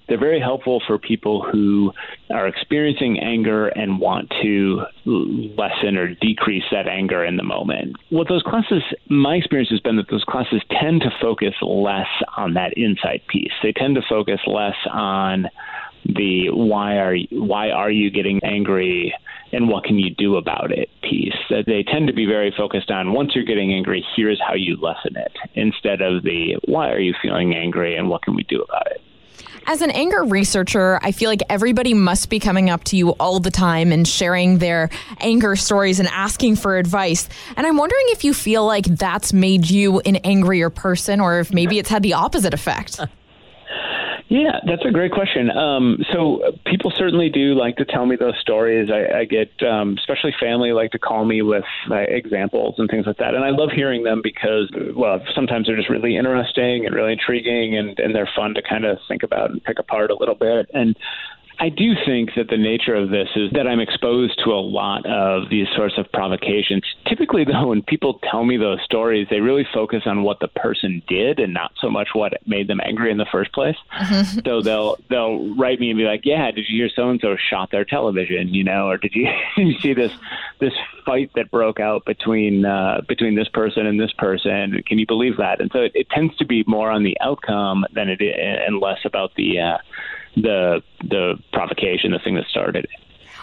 They're 0.09 0.19
very 0.19 0.41
helpful 0.41 0.83
for 0.87 0.99
people 0.99 1.43
who 1.43 1.93
are 2.31 2.47
experiencing 2.47 3.19
anger 3.19 3.69
and 3.69 4.01
want 4.01 4.33
to 4.43 4.83
lessen 5.05 5.97
or 5.97 6.15
decrease 6.15 6.65
that 6.71 6.87
anger 6.87 7.25
in 7.25 7.37
the 7.37 7.43
moment. 7.43 7.97
What 8.11 8.29
those 8.29 8.43
classes, 8.43 8.83
my 9.09 9.37
experience 9.37 9.71
has 9.71 9.81
been 9.81 9.97
that 9.97 10.11
those 10.11 10.25
classes 10.25 10.63
tend 10.81 11.03
to 11.03 11.11
focus 11.21 11.55
less 11.63 12.09
on 12.37 12.55
that 12.55 12.77
insight 12.77 13.27
piece. 13.27 13.53
They 13.63 13.73
tend 13.73 13.95
to 13.97 14.03
focus 14.09 14.41
less 14.47 14.77
on 14.91 15.49
the 16.05 16.49
why 16.51 16.97
are 16.97 17.17
why 17.31 17.71
are 17.71 17.91
you 17.91 18.11
getting 18.11 18.41
angry 18.45 19.15
and 19.53 19.69
what 19.69 19.85
can 19.85 19.99
you 19.99 20.15
do 20.15 20.37
about 20.37 20.71
it 20.71 20.89
piece 21.03 21.35
that 21.51 21.65
they 21.67 21.83
tend 21.83 22.07
to 22.07 22.13
be 22.13 22.27
very 22.27 22.53
focused 22.57 22.91
on 22.91 23.13
once 23.13 23.35
you're 23.35 23.45
getting 23.45 23.73
angry 23.73 24.05
here's 24.17 24.41
how 24.47 24.55
you 24.55 24.77
lessen 24.77 25.17
it 25.17 25.33
instead 25.55 26.01
of 26.01 26.23
the 26.23 26.57
why 26.67 26.91
are 26.91 27.01
you 27.01 27.15
feeling 27.23 27.55
angry 27.55 27.97
and 27.97 28.09
what 28.09 28.23
can 28.23 28.35
we 28.35 28.43
do 28.45 28.63
about 28.63 28.87
it 28.91 29.03
as 29.69 29.83
an 29.83 29.91
anger 29.91 30.25
researcher, 30.25 30.99
I 31.03 31.13
feel 31.13 31.29
like 31.29 31.43
everybody 31.51 31.93
must 31.93 32.31
be 32.31 32.41
coming 32.41 32.71
up 32.71 32.85
to 32.85 32.97
you 32.97 33.11
all 33.21 33.39
the 33.39 33.51
time 33.51 33.93
and 33.93 34.09
sharing 34.09 34.59
their 34.59 34.89
anger 35.21 35.57
stories 35.57 36.01
and 36.01 36.09
asking 36.09 36.57
for 36.57 36.79
advice. 36.79 37.29
And 37.55 37.67
I'm 37.67 37.77
wondering 37.77 38.05
if 38.07 38.25
you 38.25 38.33
feel 38.33 38.65
like 38.65 38.87
that's 38.87 39.35
made 39.35 39.69
you 39.69 40.01
an 40.01 40.17
angrier 40.25 40.71
person 40.71 41.21
or 41.21 41.41
if 41.41 41.53
maybe 41.53 41.79
it's 41.79 41.91
had 41.91 42.03
the 42.03 42.15
opposite 42.15 42.55
effect. 42.55 42.99
Yeah, 44.31 44.61
that's 44.67 44.85
a 44.85 44.91
great 44.91 45.13
question. 45.13 45.51
Um, 45.51 46.05
so 46.13 46.53
people 46.67 46.93
certainly 46.95 47.31
do 47.31 47.55
like 47.55 47.77
to 47.77 47.87
tell 47.87 48.05
me 48.05 48.15
those 48.17 48.35
stories. 48.43 48.91
I, 48.91 49.21
I 49.21 49.25
get, 49.25 49.51
um, 49.63 49.97
especially 49.99 50.35
family, 50.39 50.73
like 50.73 50.91
to 50.91 50.99
call 50.99 51.25
me 51.25 51.41
with 51.41 51.65
uh, 51.91 51.95
examples 51.97 52.75
and 52.77 52.91
things 52.91 53.07
like 53.07 53.17
that, 53.19 53.35
and 53.35 53.43
I 53.43 53.51
love 53.51 53.71
hearing 53.75 54.03
them 54.05 54.21
because, 54.23 54.71
well, 54.95 55.21
sometimes 55.35 55.67
they're 55.67 55.77
just 55.77 55.89
really 55.89 56.17
interesting 56.17 56.85
and 56.85 56.95
really 56.95 57.13
intriguing, 57.13 57.79
and, 57.79 57.99
and 57.99 58.15
they're 58.15 58.29
fun 58.37 58.53
to 58.55 58.63
kind 58.63 58.85
of 58.85 58.99
think 59.09 59.23
about 59.23 59.51
and 59.51 59.65
pick 59.65 59.79
apart 59.79 60.11
a 60.11 60.17
little 60.17 60.35
bit. 60.35 60.69
And 60.75 60.95
I 61.61 61.71
do 61.71 61.95
think 62.07 62.31
that 62.37 62.49
the 62.49 62.57
nature 62.57 62.95
of 62.95 63.11
this 63.11 63.29
is 63.35 63.51
that 63.53 63.67
I'm 63.67 63.81
exposed 63.81 64.41
to 64.45 64.51
a 64.53 64.63
lot 64.63 65.05
of 65.07 65.51
these 65.51 65.67
sorts 65.75 65.95
of 65.99 66.11
provocations. 66.13 66.85
Typically, 67.07 67.45
though, 67.45 67.69
when 67.69 67.83
people 67.83 68.21
tell 68.31 68.45
me 68.45 68.57
those 68.57 68.81
stories, 68.85 69.27
they 69.29 69.41
really 69.41 69.67
focus 69.75 70.03
on 70.07 70.23
what 70.23 70.39
the 70.39 70.47
person 70.49 71.03
did 71.09 71.41
and 71.41 71.53
not 71.53 71.73
so 71.81 71.91
much 71.91 72.11
what 72.13 72.35
made 72.47 72.69
them 72.69 72.81
angry 72.85 73.11
in 73.11 73.19
the 73.19 73.27
first 73.33 73.53
place. 73.53 73.77
Mm-hmm. 74.01 74.41
So 74.45 74.63
they'll 74.63 74.99
they'll 75.11 75.57
write 75.57 75.81
me 75.81 75.91
and 75.91 75.99
be 75.99 76.05
like, 76.05 76.21
"Yeah, 76.25 76.49
did 76.53 76.67
you 76.69 76.83
hear 76.83 76.91
so 76.95 77.11
and 77.11 77.21
so 77.21 77.37
shot 77.37 77.73
their 77.73 77.85
television? 77.85 78.55
You 78.55 78.63
know, 78.63 78.87
or 78.87 78.97
did 78.97 79.15
you 79.15 79.27
did 79.57 79.67
you 79.67 79.79
see 79.81 79.95
this 79.95 80.13
this 80.61 80.75
fight 81.05 81.33
that 81.35 81.51
broke 81.51 81.81
out 81.81 82.05
between 82.05 82.65
uh, 82.65 83.01
between 83.09 83.35
this 83.35 83.49
person 83.49 83.85
and 83.85 83.99
this 83.99 84.13
person? 84.13 84.81
Can 84.87 85.01
you 85.01 85.07
believe 85.07 85.39
that?" 85.39 85.61
And 85.61 85.73
so 85.73 85.81
it, 85.81 85.93
it 85.97 86.09
tends 86.11 86.37
to 86.37 86.47
be 86.47 86.63
more 86.69 86.91
on 86.91 87.03
the 87.03 87.17
outcome 87.21 87.85
than 87.93 88.09
it 88.09 88.21
is, 88.21 88.35
and 88.39 88.81
less 88.81 89.01
about 89.05 89.35
the 89.35 89.59
uh, 89.59 89.79
the 90.43 90.83
the 91.03 91.35
provocation, 91.53 92.13
the 92.13 92.19
thing 92.19 92.35
that 92.35 92.47
started 92.51 92.85
it. 92.85 92.91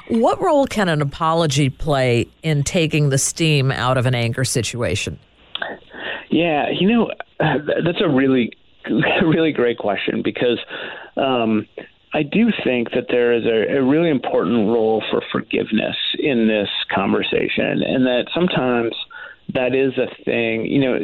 What 0.07 0.39
role 0.39 0.67
can 0.67 0.87
an 0.87 1.01
apology 1.01 1.69
play 1.69 2.27
in 2.43 2.63
taking 2.63 3.09
the 3.09 3.17
steam 3.17 3.71
out 3.71 3.97
of 3.97 4.05
an 4.05 4.13
anger 4.13 4.43
situation? 4.43 5.17
Yeah, 6.29 6.69
you 6.69 6.87
know, 6.87 7.11
that's 7.39 8.01
a 8.01 8.09
really, 8.09 8.51
really 8.87 9.51
great 9.51 9.79
question 9.79 10.21
because 10.23 10.59
um, 11.17 11.65
I 12.13 12.23
do 12.23 12.51
think 12.63 12.91
that 12.91 13.05
there 13.09 13.33
is 13.33 13.45
a, 13.45 13.77
a 13.77 13.83
really 13.83 14.09
important 14.09 14.67
role 14.67 15.03
for 15.09 15.23
forgiveness 15.31 15.95
in 16.19 16.47
this 16.47 16.69
conversation, 16.93 17.81
and 17.81 18.05
that 18.05 18.27
sometimes 18.33 18.93
that 19.53 19.73
is 19.73 19.97
a 19.97 20.07
thing. 20.23 20.65
You 20.65 20.79
know, 20.81 20.99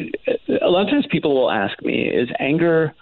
a 0.61 0.69
lot 0.69 0.83
of 0.83 0.89
times 0.89 1.05
people 1.09 1.33
will 1.33 1.51
ask 1.51 1.81
me, 1.81 2.07
"Is 2.07 2.29
anger?" 2.39 2.93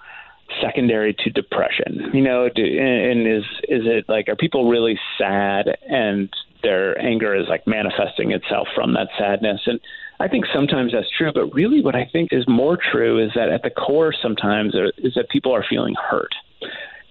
Secondary 0.61 1.13
to 1.13 1.29
depression? 1.29 2.09
You 2.13 2.21
know, 2.21 2.49
do, 2.49 2.63
and 2.63 3.27
is 3.27 3.43
is 3.67 3.83
it 3.85 4.05
like 4.07 4.29
are 4.29 4.35
people 4.35 4.69
really 4.69 4.99
sad 5.17 5.77
and 5.87 6.29
their 6.61 6.99
anger 6.99 7.35
is 7.35 7.47
like 7.47 7.65
manifesting 7.65 8.31
itself 8.31 8.67
from 8.75 8.93
that 8.93 9.09
sadness? 9.17 9.61
And 9.65 9.79
I 10.19 10.27
think 10.27 10.45
sometimes 10.53 10.91
that's 10.91 11.09
true, 11.17 11.31
but 11.33 11.53
really 11.53 11.81
what 11.81 11.95
I 11.95 12.09
think 12.11 12.33
is 12.33 12.47
more 12.47 12.77
true 12.91 13.23
is 13.23 13.31
that 13.35 13.49
at 13.49 13.63
the 13.63 13.69
core 13.69 14.13
sometimes 14.13 14.75
is 14.97 15.13
that 15.15 15.29
people 15.29 15.53
are 15.53 15.65
feeling 15.67 15.95
hurt. 15.95 16.33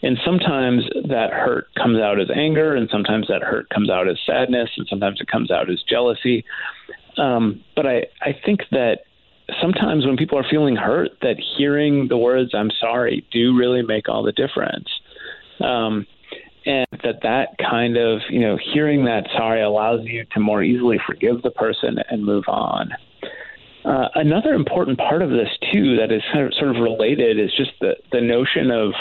And 0.03 0.17
sometimes 0.25 0.85
that 1.09 1.33
hurt 1.33 1.75
comes 1.75 1.99
out 1.99 2.21
as 2.21 2.29
anger, 2.33 2.77
and 2.77 2.89
sometimes 2.89 3.27
that 3.29 3.43
hurt 3.43 3.69
comes 3.71 3.91
out 3.91 4.09
as 4.09 4.17
sadness, 4.25 4.71
and 4.77 4.87
sometimes 4.89 5.21
it 5.21 5.27
comes 5.27 5.51
out 5.51 5.69
as 5.69 5.83
jealousy. 5.89 6.45
Um, 7.17 7.65
but 7.75 7.85
I, 7.85 8.07
I 8.23 8.33
think 8.45 8.61
that 8.71 9.01
sometimes 9.61 10.07
when 10.07 10.17
people 10.17 10.39
are 10.39 10.47
feeling 10.51 10.77
hurt, 10.77 11.11
that 11.23 11.37
hearing 11.57 12.09
the 12.09 12.17
words 12.17 12.51
"I'm 12.55 12.71
sorry" 12.81 13.27
do 13.33 13.57
really 13.57 13.83
make 13.83 14.09
all 14.09 14.23
the 14.23 14.33
difference. 14.33 14.89
Um, 15.61 16.07
and 16.67 16.87
that 17.03 17.23
that 17.23 17.57
kind 17.59 17.97
of 17.97 18.21
you 18.29 18.41
know 18.41 18.59
hearing 18.73 19.05
that 19.05 19.27
sorry 19.37 19.63
allows 19.63 20.01
you 20.05 20.25
to 20.33 20.41
more 20.41 20.63
easily 20.63 20.99
forgive 21.07 21.43
the 21.43 21.51
person 21.51 21.99
and 22.11 22.25
move 22.25 22.45
on. 22.49 22.91
Uh, 23.85 24.09
another 24.17 24.53
important 24.53 24.99
part 24.99 25.23
of 25.23 25.31
this 25.31 25.49
too 25.73 25.97
that 25.97 26.13
is 26.13 26.21
kind 26.33 26.45
of, 26.47 26.53
sort 26.55 26.77
of 26.77 26.83
related 26.83 27.39
is 27.39 27.51
just 27.57 27.73
the 27.81 27.95
the 28.13 28.21
notion 28.21 28.71
of 28.71 28.93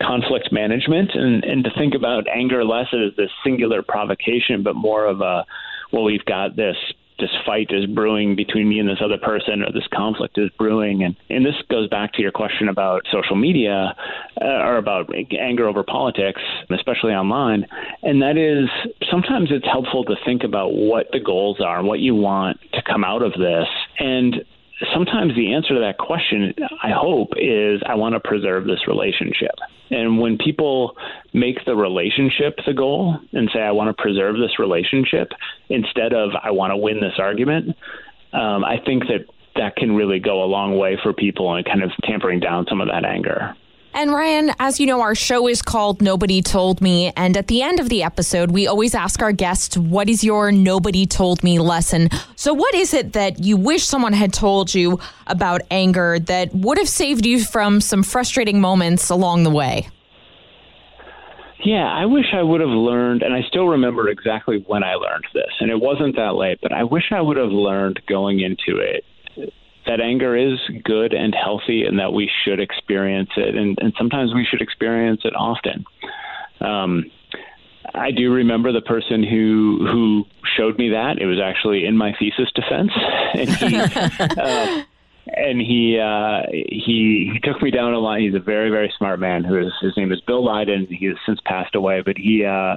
conflict 0.00 0.50
management 0.50 1.10
and, 1.14 1.44
and 1.44 1.64
to 1.64 1.70
think 1.76 1.94
about 1.94 2.24
anger 2.34 2.64
less 2.64 2.86
as 2.94 3.14
this 3.16 3.30
singular 3.44 3.82
provocation, 3.82 4.62
but 4.62 4.74
more 4.74 5.04
of 5.04 5.20
a 5.20 5.44
well, 5.92 6.04
we've 6.04 6.24
got 6.24 6.56
this 6.56 6.76
this 7.20 7.30
fight 7.44 7.68
is 7.70 7.86
brewing 7.86 8.36
between 8.36 8.68
me 8.68 8.78
and 8.78 8.88
this 8.88 8.98
other 9.02 9.18
person 9.18 9.62
or 9.62 9.72
this 9.72 9.86
conflict 9.92 10.38
is 10.38 10.50
brewing. 10.58 11.02
And 11.02 11.16
and 11.28 11.44
this 11.44 11.54
goes 11.68 11.88
back 11.88 12.12
to 12.14 12.22
your 12.22 12.32
question 12.32 12.68
about 12.68 13.02
social 13.12 13.36
media 13.36 13.94
uh, 14.40 14.44
or 14.44 14.76
about 14.76 15.10
anger 15.38 15.68
over 15.68 15.82
politics 15.82 16.40
especially 16.70 17.12
online. 17.12 17.66
And 18.02 18.22
that 18.22 18.36
is 18.36 18.68
sometimes 19.10 19.48
it's 19.50 19.66
helpful 19.66 20.04
to 20.04 20.14
think 20.24 20.44
about 20.44 20.72
what 20.72 21.06
the 21.12 21.20
goals 21.20 21.60
are 21.60 21.82
what 21.82 22.00
you 22.00 22.14
want 22.14 22.58
to 22.72 22.82
come 22.82 23.04
out 23.04 23.22
of 23.22 23.32
this. 23.32 23.66
And 23.98 24.44
sometimes 24.94 25.34
the 25.34 25.54
answer 25.54 25.74
to 25.74 25.80
that 25.80 25.98
question, 25.98 26.54
I 26.82 26.90
hope, 26.90 27.30
is 27.36 27.80
I 27.86 27.94
want 27.94 28.14
to 28.14 28.20
preserve 28.20 28.64
this 28.64 28.86
relationship. 28.86 29.54
And 29.90 30.20
when 30.20 30.38
people 30.38 30.96
make 31.32 31.64
the 31.66 31.74
relationship 31.74 32.58
the 32.66 32.72
goal 32.72 33.18
and 33.32 33.50
say, 33.52 33.60
I 33.60 33.72
want 33.72 33.94
to 33.94 34.02
preserve 34.02 34.36
this 34.36 34.58
relationship 34.58 35.32
instead 35.68 36.12
of 36.12 36.30
I 36.42 36.52
want 36.52 36.70
to 36.70 36.76
win 36.76 37.00
this 37.00 37.18
argument, 37.18 37.76
um, 38.32 38.64
I 38.64 38.76
think 38.84 39.04
that 39.08 39.26
that 39.56 39.76
can 39.76 39.94
really 39.96 40.20
go 40.20 40.44
a 40.44 40.46
long 40.46 40.78
way 40.78 40.96
for 41.02 41.12
people 41.12 41.54
and 41.54 41.64
kind 41.64 41.82
of 41.82 41.90
tampering 42.04 42.40
down 42.40 42.66
some 42.68 42.80
of 42.80 42.88
that 42.88 43.04
anger. 43.04 43.54
And 43.92 44.12
Ryan, 44.12 44.52
as 44.60 44.78
you 44.78 44.86
know, 44.86 45.00
our 45.00 45.16
show 45.16 45.48
is 45.48 45.62
called 45.62 46.00
Nobody 46.00 46.42
Told 46.42 46.80
Me. 46.80 47.12
And 47.16 47.36
at 47.36 47.48
the 47.48 47.60
end 47.60 47.80
of 47.80 47.88
the 47.88 48.04
episode, 48.04 48.52
we 48.52 48.68
always 48.68 48.94
ask 48.94 49.20
our 49.20 49.32
guests, 49.32 49.76
What 49.76 50.08
is 50.08 50.22
your 50.22 50.52
Nobody 50.52 51.06
Told 51.06 51.42
Me 51.42 51.58
lesson? 51.58 52.08
So, 52.36 52.54
what 52.54 52.72
is 52.74 52.94
it 52.94 53.14
that 53.14 53.40
you 53.40 53.56
wish 53.56 53.84
someone 53.84 54.12
had 54.12 54.32
told 54.32 54.72
you 54.74 55.00
about 55.26 55.62
anger 55.72 56.20
that 56.20 56.54
would 56.54 56.78
have 56.78 56.88
saved 56.88 57.26
you 57.26 57.42
from 57.42 57.80
some 57.80 58.04
frustrating 58.04 58.60
moments 58.60 59.10
along 59.10 59.42
the 59.42 59.50
way? 59.50 59.88
Yeah, 61.64 61.92
I 61.92 62.06
wish 62.06 62.26
I 62.32 62.42
would 62.42 62.60
have 62.60 62.70
learned, 62.70 63.22
and 63.22 63.34
I 63.34 63.42
still 63.48 63.66
remember 63.66 64.08
exactly 64.08 64.64
when 64.66 64.82
I 64.82 64.94
learned 64.94 65.26
this, 65.34 65.52
and 65.58 65.70
it 65.70 65.78
wasn't 65.78 66.16
that 66.16 66.34
late, 66.36 66.58
but 66.62 66.72
I 66.72 66.84
wish 66.84 67.10
I 67.10 67.20
would 67.20 67.36
have 67.36 67.50
learned 67.50 68.00
going 68.06 68.40
into 68.40 68.80
it 68.80 69.04
that 69.86 70.00
anger 70.00 70.36
is 70.36 70.58
good 70.84 71.12
and 71.12 71.34
healthy 71.34 71.84
and 71.84 71.98
that 71.98 72.12
we 72.12 72.30
should 72.44 72.60
experience 72.60 73.30
it 73.36 73.54
and, 73.54 73.78
and 73.80 73.92
sometimes 73.96 74.34
we 74.34 74.44
should 74.44 74.60
experience 74.60 75.22
it 75.24 75.34
often. 75.34 75.84
Um, 76.60 77.10
I 77.94 78.10
do 78.10 78.32
remember 78.32 78.72
the 78.72 78.82
person 78.82 79.22
who 79.22 79.86
who 79.90 80.24
showed 80.56 80.78
me 80.78 80.90
that. 80.90 81.18
It 81.18 81.26
was 81.26 81.40
actually 81.40 81.86
in 81.86 81.96
my 81.96 82.14
thesis 82.18 82.48
defense, 82.54 82.92
and 83.34 83.48
he 83.50 83.76
uh, 84.20 84.82
and 85.36 85.60
he 85.60 85.98
uh, 85.98 86.42
he 86.50 87.30
he 87.32 87.38
took 87.42 87.62
me 87.62 87.70
down 87.70 87.92
a 87.92 87.98
line. 87.98 88.22
He's 88.22 88.34
a 88.34 88.44
very 88.44 88.70
very 88.70 88.92
smart 88.96 89.20
man. 89.20 89.44
Who 89.44 89.58
is 89.58 89.72
his 89.80 89.96
name 89.96 90.12
is 90.12 90.20
Bill 90.26 90.44
Lyddon. 90.44 90.86
He 90.90 91.06
has 91.06 91.16
since 91.26 91.40
passed 91.44 91.74
away, 91.74 92.02
but 92.04 92.16
he 92.16 92.44
uh, 92.44 92.76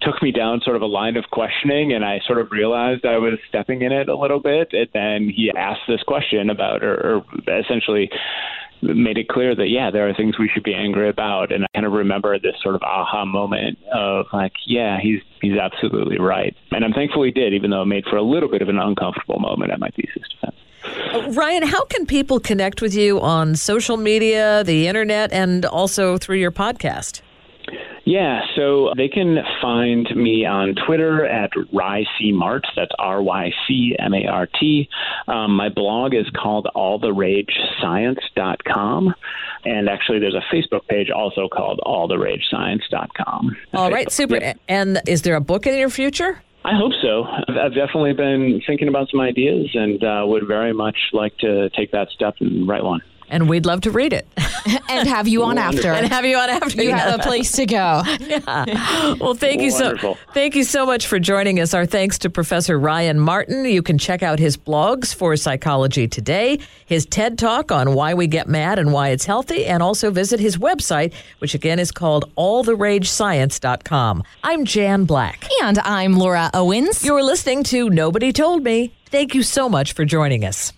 took 0.00 0.22
me 0.22 0.32
down 0.32 0.60
sort 0.64 0.76
of 0.76 0.82
a 0.82 0.86
line 0.86 1.16
of 1.16 1.24
questioning, 1.30 1.92
and 1.92 2.04
I 2.04 2.20
sort 2.26 2.38
of 2.40 2.50
realized 2.50 3.04
I 3.04 3.18
was 3.18 3.38
stepping 3.48 3.82
in 3.82 3.92
it 3.92 4.08
a 4.08 4.16
little 4.16 4.40
bit. 4.40 4.68
And 4.72 4.88
then 4.94 5.32
he 5.34 5.50
asked 5.56 5.82
this 5.88 6.02
question 6.06 6.50
about, 6.50 6.82
or, 6.82 7.24
or 7.48 7.60
essentially 7.60 8.10
made 8.82 9.18
it 9.18 9.28
clear 9.28 9.54
that 9.56 9.68
yeah, 9.68 9.90
there 9.90 10.08
are 10.08 10.14
things 10.14 10.38
we 10.38 10.50
should 10.52 10.62
be 10.62 10.74
angry 10.74 11.08
about, 11.08 11.52
and 11.52 11.64
I 11.64 11.66
kind 11.74 11.86
of 11.86 11.92
remember 11.92 12.38
this 12.38 12.54
sort 12.62 12.74
of 12.74 12.82
aha 12.82 13.24
moment 13.24 13.78
of 13.92 14.26
like, 14.32 14.52
yeah, 14.66 14.98
he's 15.02 15.20
he's 15.40 15.58
absolutely 15.58 16.18
right, 16.18 16.54
and 16.70 16.84
I'm 16.84 16.92
thankful 16.92 17.24
he 17.24 17.32
did, 17.32 17.54
even 17.54 17.70
though 17.70 17.82
it 17.82 17.86
made 17.86 18.04
for 18.08 18.16
a 18.16 18.22
little 18.22 18.48
bit 18.48 18.62
of 18.62 18.68
an 18.68 18.78
uncomfortable 18.78 19.40
moment 19.40 19.72
at 19.72 19.80
my 19.80 19.90
thesis 19.90 20.22
defense. 20.30 20.56
Ryan, 21.30 21.64
how 21.64 21.84
can 21.86 22.06
people 22.06 22.40
connect 22.40 22.82
with 22.82 22.94
you 22.94 23.20
on 23.20 23.56
social 23.56 23.96
media, 23.96 24.62
the 24.64 24.86
internet, 24.86 25.32
and 25.32 25.64
also 25.64 26.18
through 26.18 26.38
your 26.38 26.52
podcast? 26.52 27.22
Yeah, 28.08 28.40
so 28.56 28.92
they 28.96 29.08
can 29.08 29.36
find 29.60 30.08
me 30.16 30.46
on 30.46 30.74
Twitter 30.86 31.26
at 31.26 31.50
RyCMart. 31.52 32.62
That's 32.74 32.92
R 32.98 33.20
Y 33.20 33.52
C 33.66 33.94
M 33.98 34.14
A 34.14 34.26
R 34.26 34.48
T. 34.58 34.88
Um, 35.26 35.54
my 35.54 35.68
blog 35.68 36.14
is 36.14 36.24
called 36.34 36.66
alltheragescience.com. 36.74 39.14
And 39.66 39.90
actually, 39.90 40.20
there's 40.20 40.34
a 40.34 40.42
Facebook 40.50 40.88
page 40.88 41.10
also 41.10 41.48
called 41.48 41.82
alltheragescience.com. 41.84 43.56
All 43.74 43.90
right, 43.90 44.10
super. 44.10 44.36
Yep. 44.36 44.58
And 44.68 45.02
is 45.06 45.20
there 45.20 45.34
a 45.34 45.42
book 45.42 45.66
in 45.66 45.76
your 45.76 45.90
future? 45.90 46.42
I 46.68 46.76
hope 46.76 46.92
so. 47.00 47.24
I've 47.24 47.74
definitely 47.74 48.12
been 48.12 48.60
thinking 48.66 48.88
about 48.88 49.08
some 49.10 49.20
ideas 49.20 49.70
and 49.72 50.04
uh, 50.04 50.22
would 50.26 50.46
very 50.46 50.74
much 50.74 50.98
like 51.14 51.34
to 51.38 51.70
take 51.70 51.92
that 51.92 52.08
step 52.10 52.34
and 52.40 52.68
write 52.68 52.84
one 52.84 53.00
and 53.30 53.48
we'd 53.48 53.66
love 53.66 53.82
to 53.82 53.90
read 53.90 54.12
it. 54.12 54.26
And 54.90 55.06
have 55.08 55.28
you 55.28 55.44
on 55.44 55.58
after. 55.58 55.92
And 55.92 56.06
have 56.08 56.24
you 56.24 56.36
on 56.38 56.48
after 56.48 56.82
you 56.82 56.92
have 56.92 57.20
a 57.20 57.22
place 57.22 57.52
to 57.52 57.66
go. 57.66 58.02
Yeah. 58.18 59.14
well 59.20 59.34
thank 59.34 59.62
you 59.62 59.70
so 59.70 60.16
thank 60.34 60.54
you 60.54 60.64
so 60.64 60.84
much 60.84 61.06
for 61.06 61.18
joining 61.18 61.60
us. 61.60 61.72
Our 61.72 61.86
thanks 61.86 62.18
to 62.18 62.30
professor 62.30 62.78
ryan 62.78 63.18
martin. 63.20 63.64
You 63.64 63.82
can 63.82 63.96
check 63.98 64.22
out 64.22 64.38
his 64.38 64.56
blogs 64.56 65.14
for 65.14 65.36
psychology 65.36 66.08
today 66.08 66.58
his 66.86 67.06
ted 67.06 67.38
talk 67.38 67.70
on 67.70 67.94
why 67.94 68.14
we 68.14 68.26
get 68.26 68.48
mad 68.48 68.78
and 68.78 68.92
why 68.92 69.08
it's 69.10 69.24
healthy 69.24 69.66
and 69.66 69.82
also 69.82 70.10
visit 70.10 70.40
his 70.40 70.56
website 70.56 71.12
which 71.38 71.54
again 71.54 71.78
is 71.78 71.92
called 71.92 72.24
alltheragescience.com 72.36 74.22
i'm 74.42 74.64
jan 74.64 75.04
black. 75.04 75.44
And 75.62 75.78
i'm 75.80 76.14
laura 76.14 76.50
owens. 76.54 77.04
You're 77.04 77.22
listening 77.22 77.62
to 77.64 77.88
nobody 77.90 78.32
told 78.32 78.62
me. 78.62 78.92
Thank 79.06 79.34
you 79.34 79.42
so 79.42 79.68
much 79.68 79.92
for 79.92 80.04
joining 80.04 80.44
us 80.44 80.72